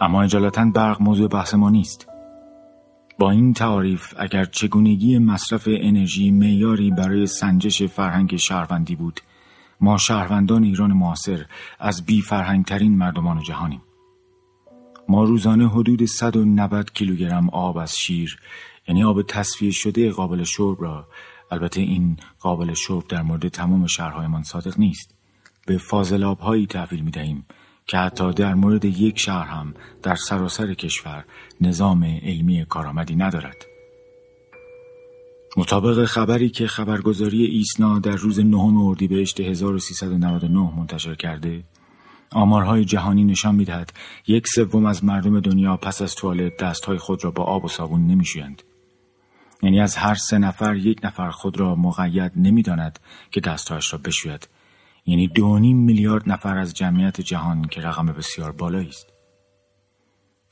[0.00, 2.08] اما اجالتا برق موضوع بحث ما نیست.
[3.18, 9.20] با این تعاریف اگر چگونگی مصرف انرژی معیاری برای سنجش فرهنگ شهروندی بود
[9.80, 11.46] ما شهروندان ایران معاصر
[11.78, 13.82] از بی فرهنگترین مردمان جهانیم
[15.08, 18.38] ما روزانه حدود 190 کیلوگرم آب از شیر
[18.88, 21.08] یعنی آب تصفیه شده قابل شرب را
[21.50, 25.15] البته این قابل شرب در مورد تمام شهرهایمان صادق نیست
[25.66, 27.46] به فاضلاب هایی تحویل می دهیم
[27.86, 31.24] که حتی در مورد یک شهر هم در سراسر کشور
[31.60, 33.56] نظام علمی کارآمدی ندارد.
[35.56, 41.64] مطابق خبری که خبرگزاری ایسنا در روز نهم اردیبهشت 1399 منتشر کرده،
[42.32, 43.92] آمارهای جهانی نشان می‌دهد
[44.26, 48.06] یک سوم از مردم دنیا پس از توالت دستهای خود را با آب و صابون
[48.06, 48.62] نمیشویند.
[49.62, 52.98] یعنی از هر سه نفر یک نفر خود را مقید نمی‌داند
[53.30, 54.48] که دستهایش را بشوید
[55.06, 59.06] یعنی دو میلیارد نفر از جمعیت جهان که رقم بسیار بالایی است.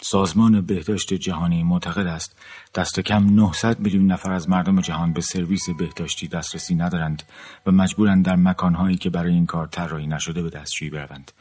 [0.00, 2.36] سازمان بهداشت جهانی معتقد است
[2.74, 7.22] دست کم 900 میلیون نفر از مردم جهان به سرویس بهداشتی دسترسی ندارند
[7.66, 11.32] و مجبورند در مکانهایی که برای این کار طراحی نشده به دستشویی بروند.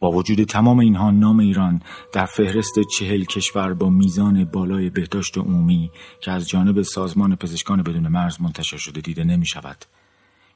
[0.00, 1.82] با وجود تمام اینها نام ایران
[2.12, 5.90] در فهرست چهل کشور با میزان بالای بهداشت عمومی
[6.20, 9.84] که از جانب سازمان پزشکان بدون مرز منتشر شده دیده نمی شود.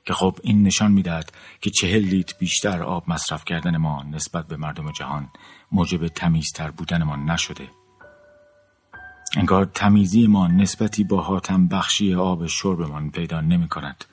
[0.07, 4.57] که خب این نشان می‌دهد که چهل لیتر بیشتر آب مصرف کردن ما نسبت به
[4.57, 5.29] مردم جهان
[5.73, 7.69] موجب تمیزتر بودنمان نشده
[9.37, 14.05] انگار تمیزی ما نسبتی با حاتم بخشی آب شربمان پیدا نمی کند.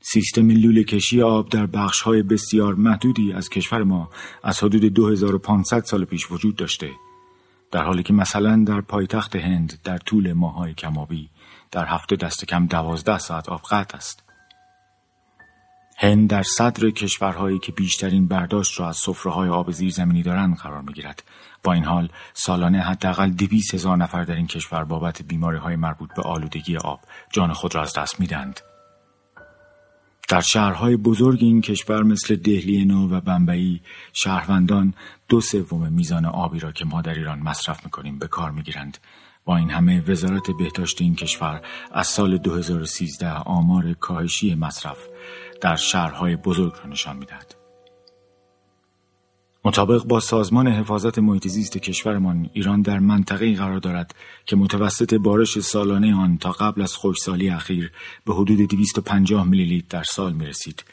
[0.00, 4.10] سیستم لوله کشی آب در بخش های بسیار محدودی از کشور ما
[4.42, 6.90] از حدود 2500 سال پیش وجود داشته
[7.70, 11.28] در حالی که مثلا در پایتخت هند در طول ماهای کمابی
[11.70, 14.23] در هفته دست کم دوازده ساعت آب قطع است.
[15.96, 21.22] هند در صدر کشورهایی که بیشترین برداشت را از های آب زیرزمینی دارند قرار می‌گیرد.
[21.62, 26.14] با این حال سالانه حداقل دویست هزار نفر در این کشور بابت بیماری های مربوط
[26.16, 27.00] به آلودگی آب
[27.32, 28.60] جان خود را از دست می‌دهند.
[30.28, 33.80] در شهرهای بزرگ این کشور مثل دهلی نو و بمبئی
[34.12, 34.94] شهروندان
[35.28, 38.98] دو سوم میزان آبی را که ما در ایران مصرف می‌کنیم به کار می‌گیرند.
[39.44, 41.60] با این همه وزارت بهداشت این کشور
[41.92, 44.98] از سال 2013 آمار کاهشی مصرف
[45.64, 47.54] در شهرهای بزرگ را نشان می‌دهد.
[49.64, 54.14] مطابق با سازمان حفاظت محیط زیست کشورمان ایران در منطقه قرار دارد
[54.46, 57.92] که متوسط بارش سالانه آن تا قبل از خشکسالی اخیر
[58.26, 60.84] به حدود 250 میلی لیتر در سال می رسید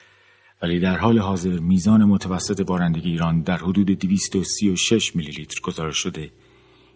[0.61, 6.31] ولی در حال حاضر میزان متوسط بارندگی ایران در حدود 236 میلی لیتر گزارش شده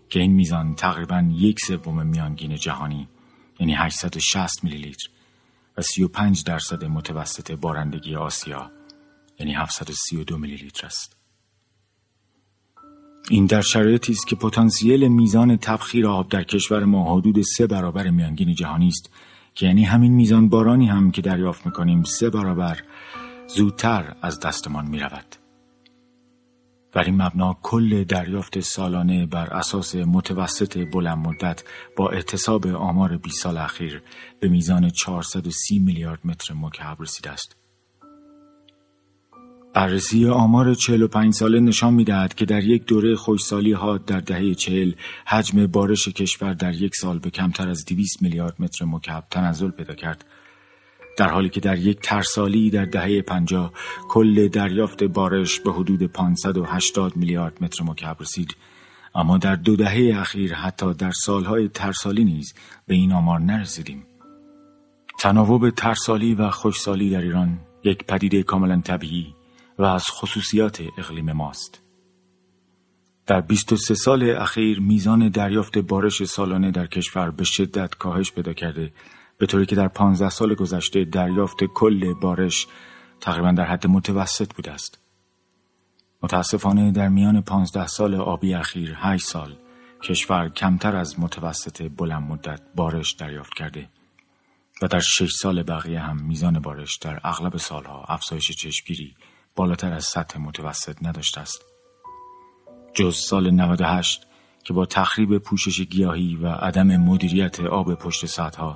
[0.10, 3.08] که این میزان تقریبا یک سوم میانگین جهانی
[3.60, 5.15] یعنی 860 میلی لیتر
[5.78, 8.72] و 35 درصد متوسط بارندگی آسیا
[9.40, 11.16] یعنی 732 میلی لیتر است.
[13.30, 18.10] این در شرایطی است که پتانسیل میزان تبخیر آب در کشور ما حدود سه برابر
[18.10, 19.10] میانگین جهانی است
[19.56, 22.84] که یعنی همین میزان بارانی هم که دریافت می‌کنیم سه برابر
[23.48, 25.45] زودتر از دستمان می‌رود.
[26.96, 31.64] بر این مبنا کل دریافت سالانه بر اساس متوسط بلند مدت
[31.98, 34.02] با احتساب آمار 20 سال اخیر
[34.40, 37.56] به میزان 430 میلیارد متر مکعب رسیده است.
[39.74, 44.92] بررسی آمار 45 ساله نشان می‌دهد که در یک دوره خوشسالی ها در دهه 40
[45.26, 49.96] حجم بارش کشور در یک سال به کمتر از 200 میلیارد متر مکعب تنزل پیدا
[49.96, 50.26] کرد
[51.18, 53.74] در حالی که در یک ترسالی در دهه 50
[54.10, 58.56] کل دریافت بارش به حدود 580 میلیارد متر مکعب رسید
[59.16, 62.54] اما در دو دهه اخیر حتی در سالهای ترسالی نیز
[62.88, 64.06] به این آمار نرسیدیم
[65.20, 69.36] تناوب ترسالی و خوشسالی در ایران یک پدیده کاملا طبیعی
[69.78, 71.82] و از خصوصیات اقلیم ماست.
[73.28, 78.94] در 23 سال اخیر میزان دریافت بارش سالانه در کشور به شدت کاهش پیدا کرده
[79.38, 82.68] به طوری که در 15 سال گذشته دریافت کل بارش
[83.22, 85.00] تقریبا در حد متوسط بوده است.
[86.24, 89.56] متاسفانه در میان 15 سال آبی اخیر 8 سال
[90.04, 93.90] کشور کمتر از متوسط بلند مدت بارش دریافت کرده
[94.82, 99.16] و در 6 سال بقیه هم میزان بارش در اغلب سالها افزایش چشمگیری
[99.56, 101.66] بالاتر از سطح متوسط نداشته است.
[102.94, 104.28] جز سال 98
[104.64, 108.74] که با تخریب پوشش گیاهی و عدم مدیریت آب پشت سطح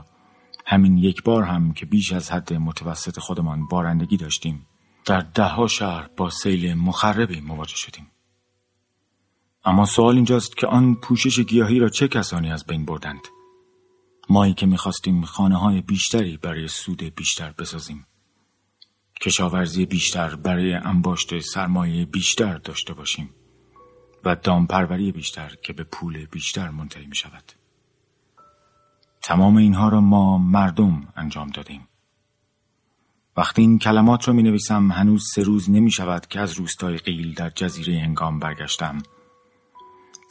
[0.71, 4.67] همین یک بار هم که بیش از حد متوسط خودمان بارندگی داشتیم
[5.05, 8.07] در دهها شهر با سیل مخربی مواجه شدیم.
[9.65, 13.21] اما سوال اینجاست که آن پوشش گیاهی را چه کسانی از بین بردند؟
[14.29, 18.05] مایی که می‌خواستیم خانه های بیشتری برای سود بیشتر بسازیم.
[19.21, 23.29] کشاورزی بیشتر برای انباشت سرمایه بیشتر داشته باشیم
[24.25, 27.58] و دامپروری بیشتر که به پول بیشتر منتهی می شود.
[29.21, 31.87] تمام اینها را ما مردم انجام دادیم.
[33.37, 37.33] وقتی این کلمات را می نویسم هنوز سه روز نمی شود که از روستای قیل
[37.33, 38.97] در جزیره هنگام برگشتم.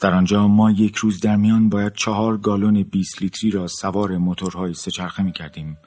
[0.01, 4.73] در آنجا ما یک روز در میان باید چهار گالون 20 لیتری را سوار موتورهای
[4.73, 5.77] سهچرخه می کردیم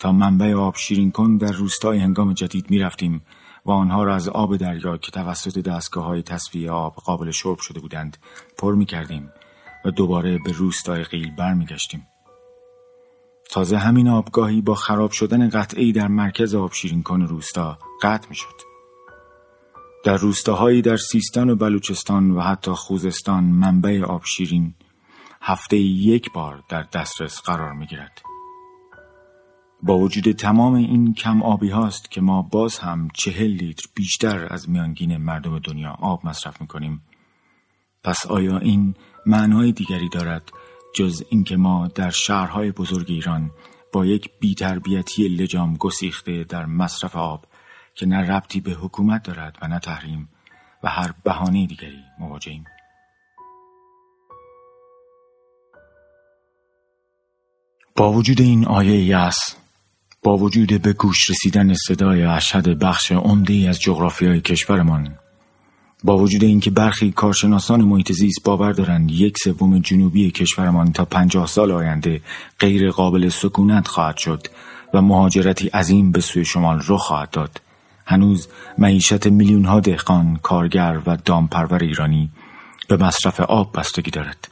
[0.00, 3.22] تا منبع آب شیرین کن در روستای هنگام جدید می رفتیم
[3.66, 7.80] و آنها را از آب دریا که توسط دستگاه های تصفیه آب قابل شرب شده
[7.80, 8.16] بودند
[8.58, 9.30] پر می کردیم
[9.84, 12.06] و دوباره به روستای قیل برمیگشتیم.
[13.54, 18.34] تازه همین آبگاهی با خراب شدن قطعی در مرکز آب شیرین کن روستا قطع می
[18.34, 18.60] شد.
[20.04, 24.74] در روستاهایی در سیستان و بلوچستان و حتی خوزستان منبع آب شیرین
[25.42, 28.22] هفته یک بار در دسترس قرار می گیرد.
[29.82, 34.70] با وجود تمام این کم آبی هاست که ما باز هم چهل لیتر بیشتر از
[34.70, 37.02] میانگین مردم دنیا آب مصرف می‌کنیم
[38.04, 38.94] پس آیا این
[39.26, 40.52] معنای دیگری دارد
[40.94, 43.50] جز اینکه ما در شهرهای بزرگ ایران
[43.92, 47.46] با یک بیتربیتی لجام گسیخته در مصرف آب
[47.94, 50.28] که نه ربطی به حکومت دارد و نه تحریم
[50.82, 52.64] و هر بهانه دیگری مواجهیم.
[57.96, 59.56] با وجود این آیه یس
[60.22, 65.18] با وجود به گوش رسیدن صدای اشهد بخش عمده از جغرافیای کشورمان
[66.04, 71.46] با وجود اینکه برخی کارشناسان محیط زیست باور دارند یک سوم جنوبی کشورمان تا پنجاه
[71.46, 72.20] سال آینده
[72.60, 74.46] غیر قابل سکونت خواهد شد
[74.94, 77.60] و مهاجرتی عظیم به سوی شمال رخ خواهد داد
[78.06, 78.48] هنوز
[78.78, 82.30] معیشت میلیون ها دهقان، کارگر و دامپرور ایرانی
[82.88, 84.48] به مصرف آب بستگی دارد.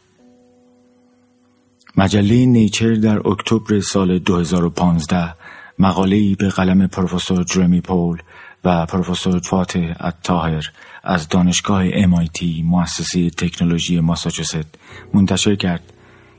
[1.96, 5.34] مجله نیچر در اکتبر سال 2015
[5.78, 8.18] مقاله‌ای به قلم پروفسور جرمی پول
[8.64, 10.72] و پروفسور فاتح الطاهر
[11.02, 14.66] از دانشگاه MIT مؤسسه تکنولوژی ماساچوست
[15.14, 15.92] منتشر کرد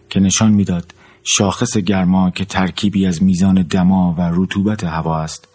[0.09, 0.93] که نشان می‌داد
[1.23, 5.47] شاخص گرما که ترکیبی از میزان دما و رطوبت هوا است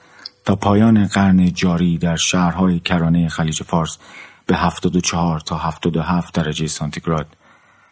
[0.44, 3.98] تا پایان قرن جاری در شهرهای کرانه خلیج فارس
[4.46, 7.26] به 74 تا 77 درجه سانتیگراد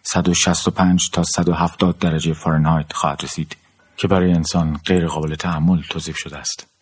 [0.03, 3.57] 165 تا 170 درجه فارنهایت خواهد رسید
[3.97, 6.76] که برای انسان غیر قابل تحمل توصیف شده است.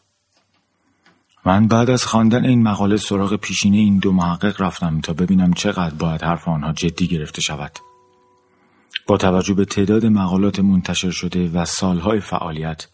[1.47, 5.95] من بعد از خواندن این مقاله سراغ پیشینه این دو محقق رفتم تا ببینم چقدر
[5.95, 7.79] باید حرف آنها جدی گرفته شود.
[9.07, 12.87] با توجه به تعداد مقالات منتشر شده و سالهای فعالیت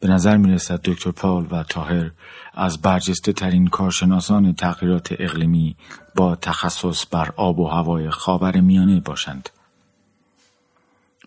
[0.00, 2.10] به نظر می رسد دکتر پال و تاهر
[2.54, 5.76] از برجسته ترین کارشناسان تغییرات اقلیمی
[6.14, 9.48] با تخصص بر آب و هوای خاور میانه باشند.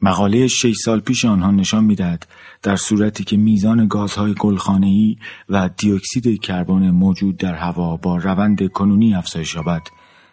[0.01, 2.27] مقاله شش سال پیش آنها نشان می‌دهد
[2.63, 5.17] در صورتی که میزان گازهای گلخانه‌ای
[5.49, 9.81] و دیوکسید کربن موجود در هوا با روند کنونی افزایش یابد.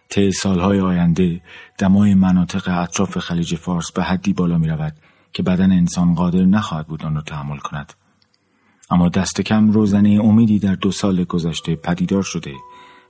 [0.08, 1.40] طی سالهای آینده
[1.78, 4.92] دمای مناطق اطراف خلیج فارس به حدی بالا می رود
[5.32, 7.92] که بدن انسان قادر نخواهد بود آن را تحمل کند.
[8.90, 12.52] اما دست کم روزنه امیدی در دو سال گذشته پدیدار شده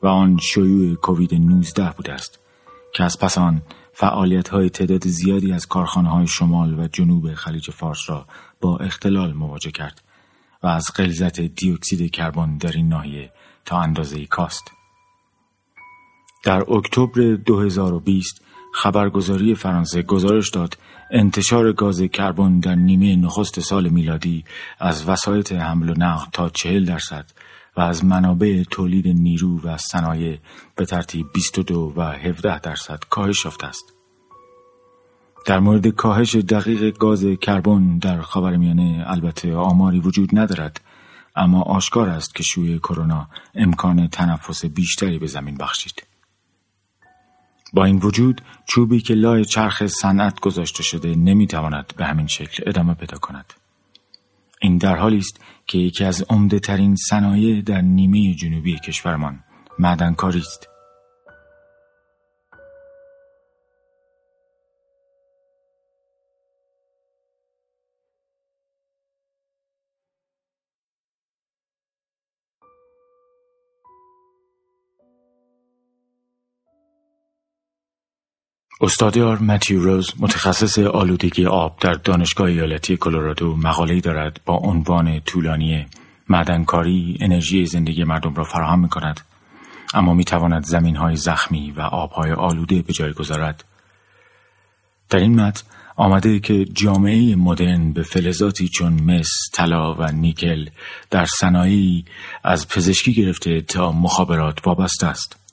[0.02, 2.38] و آن شیوع کووید 19 بوده است
[2.94, 3.62] که از پس آن
[3.99, 8.26] فعالیت های تعداد زیادی از کارخانه های شمال و جنوب خلیج فارس را
[8.61, 10.03] با اختلال مواجه کرد
[10.62, 13.32] و از غلظت دیوکسید کربن در این ناحیه
[13.64, 14.70] تا اندازه کاست.
[16.44, 18.42] در اکتبر 2020
[18.74, 20.78] خبرگزاری فرانسه گزارش داد
[21.11, 24.44] انتشار گاز کربن در نیمه نخست سال میلادی
[24.78, 27.30] از وسایط حمل و نقل تا 40 درصد
[27.77, 30.39] و از منابع تولید نیرو و صنایع
[30.77, 33.93] به ترتیب 22 و 17 درصد کاهش یافته است.
[35.47, 40.81] در مورد کاهش دقیق گاز کربن در خاورمیانه البته آماری وجود ندارد
[41.37, 46.07] اما آشکار است که شوی کرونا امکان تنفس بیشتری به زمین بخشید.
[47.72, 52.95] با این وجود چوبی که لای چرخ صنعت گذاشته شده نمی‌تواند به همین شکل ادامه
[52.95, 53.53] پیدا کند.
[54.62, 59.41] این در حالی است که یکی از عمده ترین صنایع در نیمه جنوبی کشورمان
[59.79, 60.76] معدنکاری است.
[78.81, 85.87] استادیار متیو روز متخصص آلودگی آب در دانشگاه ایالتی کلرادو مقاله‌ای دارد با عنوان طولانی
[86.29, 89.20] معدنکاری انرژی زندگی مردم را فراهم می کند
[89.95, 93.64] اما می تواند زمین های زخمی و آبهای آلوده به جای گذارد
[95.11, 95.62] در این متن
[95.97, 100.68] آمده که جامعه مدرن به فلزاتی چون مس، طلا و نیکل
[101.11, 102.05] در صنایعی
[102.45, 105.45] از پزشکی گرفته تا مخابرات وابسته است.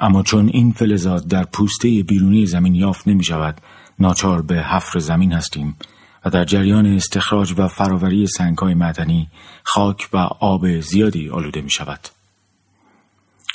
[0.00, 3.60] اما چون این فلزات در پوسته بیرونی زمین یافت نمی شود
[3.98, 5.76] ناچار به حفر زمین هستیم
[6.24, 8.26] و در جریان استخراج و فراوری
[8.58, 9.28] های معدنی
[9.62, 12.00] خاک و آب زیادی آلوده می شود.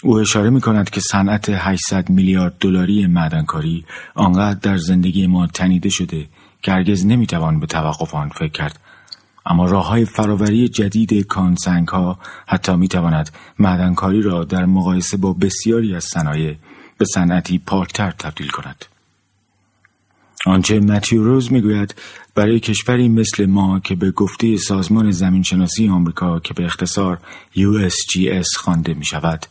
[0.04, 3.86] او اشاره می کند که صنعت 800 میلیارد دلاری معدنکاری
[4.16, 6.28] آنقدر در زندگی ما تنیده شده
[6.62, 8.80] که هرگز نمی‌توان به توقف آن فکر کرد
[9.46, 13.30] اما راه های فراوری جدید کانسنگ ها حتی می تواند
[13.60, 16.56] معدنکاری را در مقایسه با بسیاری از صنایع
[16.98, 18.86] به صنعتی پاکتر تبدیل کند.
[20.46, 21.96] آنچه متیو روز می‌گوید
[22.36, 27.20] برای کشوری مثل ما که به گفته سازمان زمینشناسی آمریکا که به اختصار
[27.56, 29.46] USGS خوانده می شود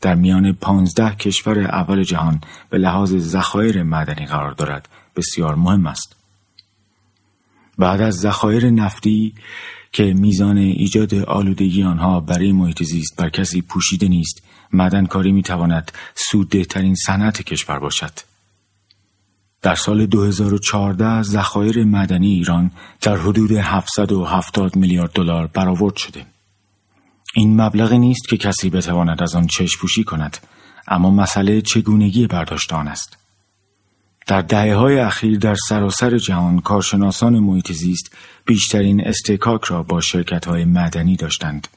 [0.00, 2.40] در میان پانزده کشور اول جهان
[2.70, 6.16] به لحاظ ذخایر معدنی قرار دارد بسیار مهم است.
[7.78, 9.34] بعد از ذخایر نفتی
[9.92, 16.94] که میزان ایجاد آلودگی آنها برای محیط زیست بر کسی پوشیده نیست معدنکاری می‌تواند سوددهترین
[16.94, 18.12] صنعت کشور باشد.
[19.62, 22.70] در سال 2014 ذخایر معدنی ایران
[23.00, 26.26] در حدود 770 میلیارد دلار برآورد شده.
[27.34, 30.36] این مبلغی نیست که کسی بتواند از آن چشم پوشی کند
[30.88, 33.16] اما مسئله چگونگی برداشت آن است.
[34.26, 40.48] در دهه های اخیر در سراسر جهان کارشناسان محیط زیست بیشترین استکاک را با شرکت
[40.48, 41.68] های مدنی داشتند.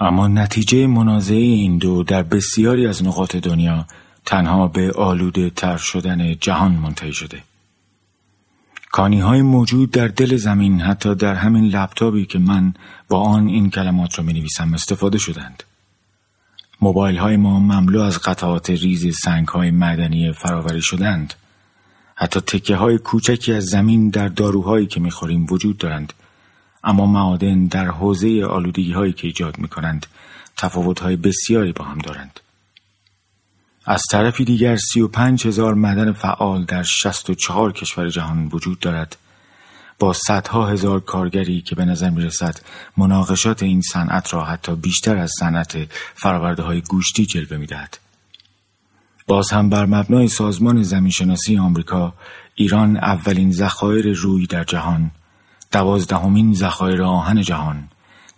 [0.00, 3.86] اما نتیجه منازعه این دو در بسیاری از نقاط دنیا
[4.24, 7.42] تنها به آلوده تر شدن جهان منتهی شده.
[8.92, 12.74] کانی های موجود در دل زمین حتی در همین لپتاپی که من
[13.08, 15.62] با آن این کلمات را می نویسم استفاده شدند.
[16.80, 21.34] موبایل های ما مملو از قطعات ریز سنگ های مدنی فراوری شدند.
[22.16, 26.12] حتی تکه های کوچکی از زمین در داروهایی که می‌خوریم وجود دارند
[26.84, 30.06] اما معادن در حوزه آلودگی هایی که ایجاد می کنند
[30.56, 32.40] تفاوت های بسیاری با هم دارند.
[33.84, 38.48] از طرفی دیگر سی و پنج هزار مدن فعال در شست و چهار کشور جهان
[38.52, 39.16] وجود دارد
[39.98, 42.60] با صدها هزار کارگری که به نظر می رسد
[42.96, 45.76] مناقشات این صنعت را حتی بیشتر از صنعت
[46.14, 47.98] فراورده های گوشتی جلوه می دهد.
[49.26, 52.14] باز هم بر مبنای سازمان زمینشناسی آمریکا
[52.54, 55.10] ایران اولین ذخایر روی در جهان
[55.72, 57.88] دوازدهمین ذخایر آهن جهان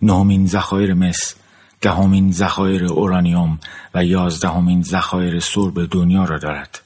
[0.01, 1.35] نهمین ذخایر مس
[1.81, 3.59] دهمین ذخایر اورانیوم
[3.93, 6.81] و یازدهمین ذخایر سرب دنیا را دارد.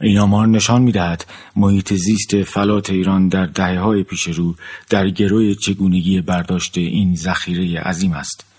[0.00, 1.24] این آمار نشان می‌دهد
[1.56, 4.54] محیط زیست فلات ایران در دهه های پیش رو
[4.90, 8.49] در گروی چگونگی برداشت این ذخیره عظیم است.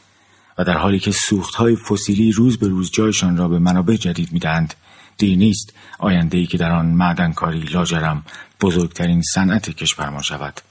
[0.57, 4.31] و در حالی که سوخت های فسیلی روز به روز جایشان را به منابع جدید
[4.31, 4.73] می‌دهند
[5.17, 8.25] دیر نیست آینده ای که در آن معدنکاری لاجرم
[8.61, 10.61] بزرگترین صنعت کشورمان شود.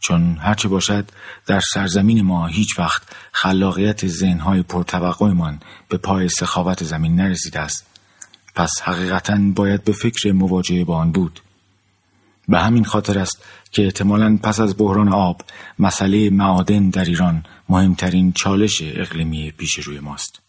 [0.00, 1.10] چون هرچه باشد
[1.46, 3.02] در سرزمین ما هیچ وقت
[3.32, 7.86] خلاقیت ذهنهای پرتوقعمان به پای سخاوت زمین نرسیده است.
[8.54, 11.40] پس حقیقتا باید به فکر مواجهه با آن بود.
[12.48, 13.44] به همین خاطر است
[13.74, 15.42] که احتمالا پس از بحران آب
[15.78, 20.43] مسئله معادن در ایران مهمترین چالش اقلیمی پیش روی ماست.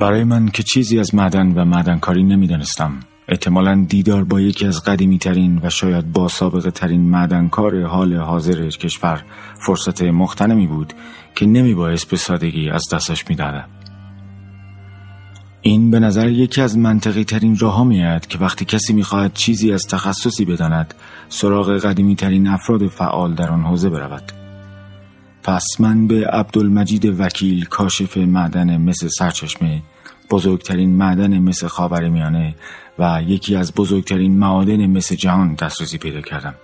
[0.00, 2.92] برای من که چیزی از معدن و معدنکاری نمی‌دانستم
[3.28, 8.68] احتمالا دیدار با یکی از قدیمی ترین و شاید با سابقه ترین معدنکار حال حاضر
[8.68, 9.22] کشور
[9.66, 10.92] فرصت مختنمی بود
[11.34, 13.64] که نمی باعث به سادگی از دستش می‌دادم.
[15.62, 19.86] این به نظر یکی از منطقی ترین راه میاد که وقتی کسی می‌خواهد چیزی از
[19.86, 20.94] تخصصی بداند
[21.28, 24.32] سراغ قدیمی ترین افراد فعال در آن حوزه برود.
[25.42, 29.82] پس من به عبدالمجید وکیل کاشف معدن مثل سرچشمه
[30.30, 32.54] بزرگترین معدن مثل خاور میانه
[32.98, 36.54] و یکی از بزرگترین معادن مثل جهان دسترسی پیدا کردم.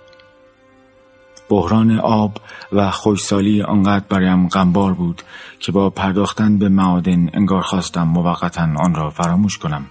[1.49, 2.41] بحران آب
[2.71, 5.21] و خوشسالی آنقدر برایم غمبار بود
[5.59, 9.85] که با پرداختن به معادن انگار خواستم موقتا آن را فراموش کنم.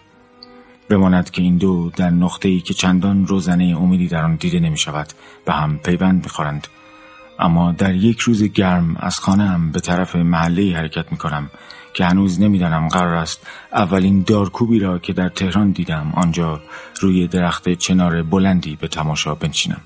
[0.89, 4.79] بماند که این دو در نقطه ای که چندان روزنه امیدی در آن دیده نمی
[4.79, 5.07] شود
[5.45, 6.67] به هم پیوند می‌خورند.
[7.39, 11.51] اما در یک روز گرم از خانه هم به طرف محله حرکت می کنم
[11.97, 16.61] که هنوز نمی‌دانم قرار است اولین دارکوبی را که در تهران دیدم آنجا
[17.01, 19.81] روی درخت چنار بلندی به تماشا بنشینم.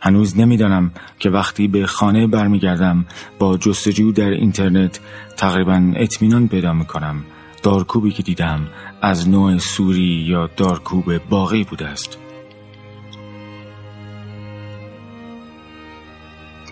[0.00, 3.06] هنوز نمی‌دانم که وقتی به خانه برمیگردم
[3.38, 5.00] با جستجو در اینترنت
[5.36, 7.24] تقریبا اطمینان پیدا می کنم
[7.62, 8.68] دارکوبی که دیدم
[9.02, 12.18] از نوع سوری یا دارکوب باقی بوده است.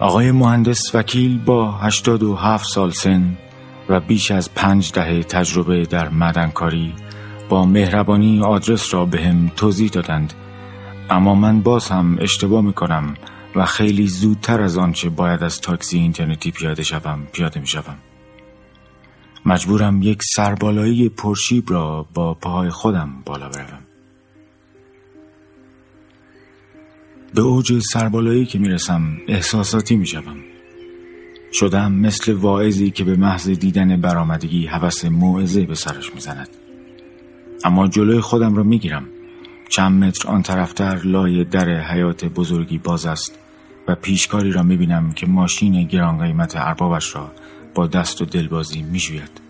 [0.00, 3.36] آقای مهندس وکیل با 87 سال سن
[3.88, 6.94] و بیش از پنج دهه تجربه در مدنکاری
[7.48, 10.32] با مهربانی آدرس را به هم توضیح دادند.
[11.10, 13.14] اما من باز هم اشتباه می کنم
[13.54, 17.96] و خیلی زودتر از آنچه باید از تاکسی اینترنتی پیاده شوم پیاده می شوم.
[19.46, 23.82] مجبورم یک سربالایی پرشیب را با پاهای خودم بالا بروم.
[27.34, 30.36] به اوج سربالایی که می‌رسم احساساتی می‌شوم.
[31.58, 36.48] شدم مثل واعظی که به محض دیدن برآمدگی هوس موعظه به سرش می‌زند.
[37.64, 39.06] اما جلوی خودم را می‌گیرم.
[39.68, 43.38] چند متر آن طرفتر لای در حیات بزرگی باز است
[43.88, 47.32] و پیشکاری را می‌بینم که ماشین گران قیمت اربابش را
[47.74, 49.40] با دست و دلبازی می‌شوید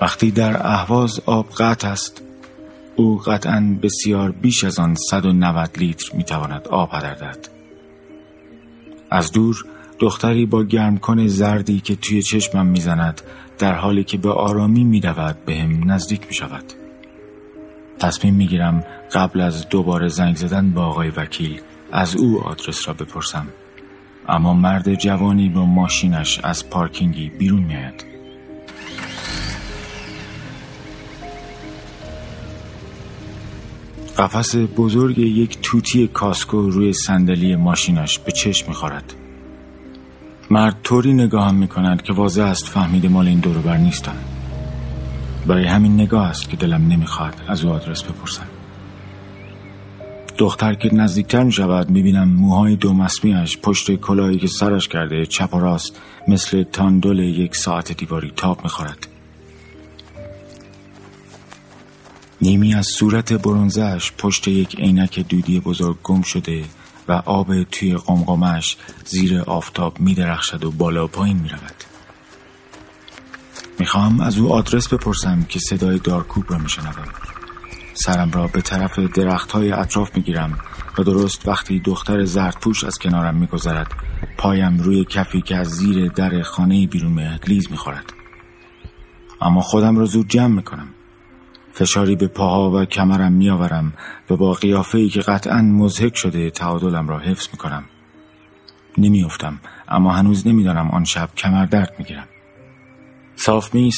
[0.00, 2.22] وقتی در اهواز آب قطع است
[2.96, 7.53] او قطعا بسیار بیش از آن 190 لیتر می‌تواند آب هدر دهد.
[9.14, 9.64] از دور
[9.98, 13.20] دختری با گرمکن زردی که توی چشمم می‌زند
[13.58, 16.64] در حالی که به آرامی میدود به هم نزدیک می شود.
[17.98, 21.60] تصمیم می‌گیرم قبل از دوباره زنگ زدن با آقای وکیل
[21.92, 23.46] از او آدرس را بپرسم
[24.28, 28.13] اما مرد جوانی با ماشینش از پارکینگی بیرون میآید
[34.18, 39.14] قفس بزرگ یک توتی کاسکو روی صندلی ماشینش به چشم می‌خورد.
[40.50, 44.16] مرد طوری نگاهم می‌کند که واضح است فهمیده مال این دوروبر نیستم
[45.46, 48.46] برای همین نگاه است که دلم نمی‌خواد از او آدرس بپرسم.
[50.38, 55.54] دختر که نزدیکتر می شود می موهای دو مسمیش پشت کلاهی که سرش کرده چپ
[55.54, 59.13] و راست مثل تاندول یک ساعت دیواری تاب می خورد.
[62.44, 66.64] نیمی از صورت برونزش پشت یک عینک دودی بزرگ گم شده
[67.08, 71.74] و آب توی قمقمش زیر آفتاب می درخشد و بالا پایین می رود.
[73.78, 77.08] می‌خواهم از او آدرس بپرسم که صدای دارکوب را میشنوم.
[77.94, 80.58] سرم را به طرف درخت های اطراف می‌گیرم
[80.98, 83.92] و درست وقتی دختر زردپوش از کنارم میگذرد
[84.38, 88.12] پایم روی کفی که از زیر در خانه بیرون میاد لیز می‌خورد.
[89.40, 90.93] اما خودم را زود جمع می‌کنم.
[91.74, 93.92] فشاری به پاها و کمرم میآورم
[94.30, 97.84] و با قیافه ای که قطعا مزهک شده تعادلم را حفظ می‌کنم.
[98.98, 102.28] نمیافتم اما هنوز نمی‌دانم آن شب کمر درد می‌گیرم
[103.36, 103.90] صاف می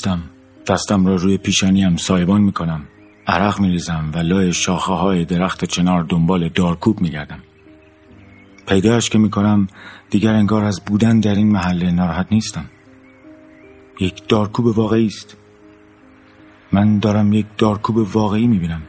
[0.67, 2.83] دستم را روی پیشانیم سایبان می کنم
[3.27, 7.39] عرق می ریزم و لای شاخه های درخت چنار دنبال دارکوب می گردم
[8.69, 9.69] پیداش که می کنم
[10.11, 12.65] دیگر انگار از بودن در این محله ناراحت نیستم.
[14.01, 15.37] یک دارکوب واقعی است.
[16.73, 18.83] من دارم یک دارکوب واقعی می بینم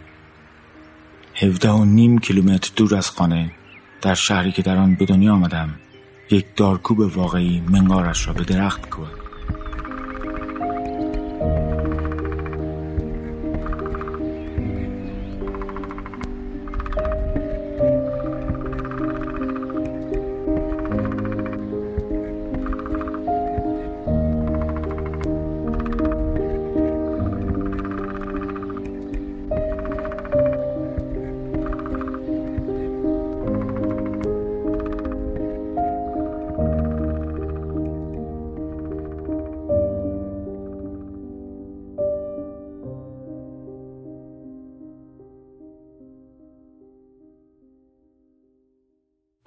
[1.36, 3.52] هفده و نیم کیلومتر دور از خانه
[4.02, 5.70] در شهری که در آن به دنیا آمدم
[6.32, 9.27] یک دارکوب واقعی منقارش را به درخت میکوبد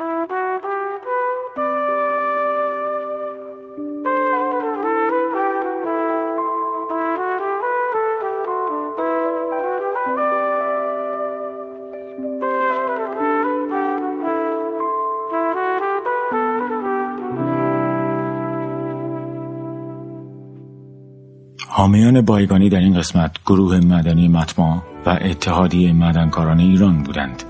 [0.00, 0.16] حامیان
[22.20, 27.49] بایگانی در این قسمت گروه مدنی مطمع و اتحادیه مدنکاران ایران بودند.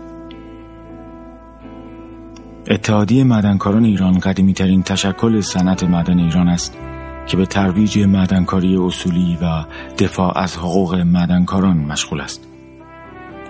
[2.71, 6.77] اتحادیه مدنکاران ایران قدیمی ترین تشکل صنعت مدن ایران است
[7.27, 9.65] که به ترویج مدنکاری اصولی و
[9.99, 12.41] دفاع از حقوق مدنکاران مشغول است.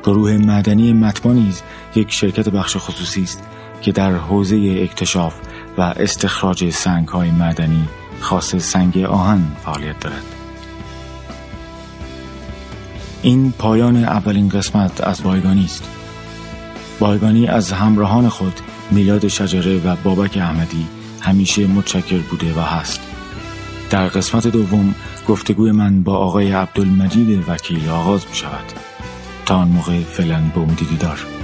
[0.05, 1.63] گروه مدنی مطمع نیز
[1.95, 3.43] یک شرکت بخش خصوصی است
[3.83, 5.35] که در حوزه اکتشاف
[5.79, 7.89] و استخراج سنگ های مدنی
[8.21, 10.25] خاص سنگ آهن فعالیت دارد.
[13.23, 15.89] این پایان اولین قسمت از بایگانی است
[17.01, 18.61] بایگانی از همراهان خود
[18.91, 20.87] میلاد شجره و بابک احمدی
[21.21, 23.01] همیشه متشکر بوده و هست.
[23.91, 24.95] در قسمت دوم
[25.29, 28.65] گفتگوی من با آقای عبدالمجید وکیل آغاز می شود
[29.47, 31.40] تا آن موقع فعلا به امید دیدار.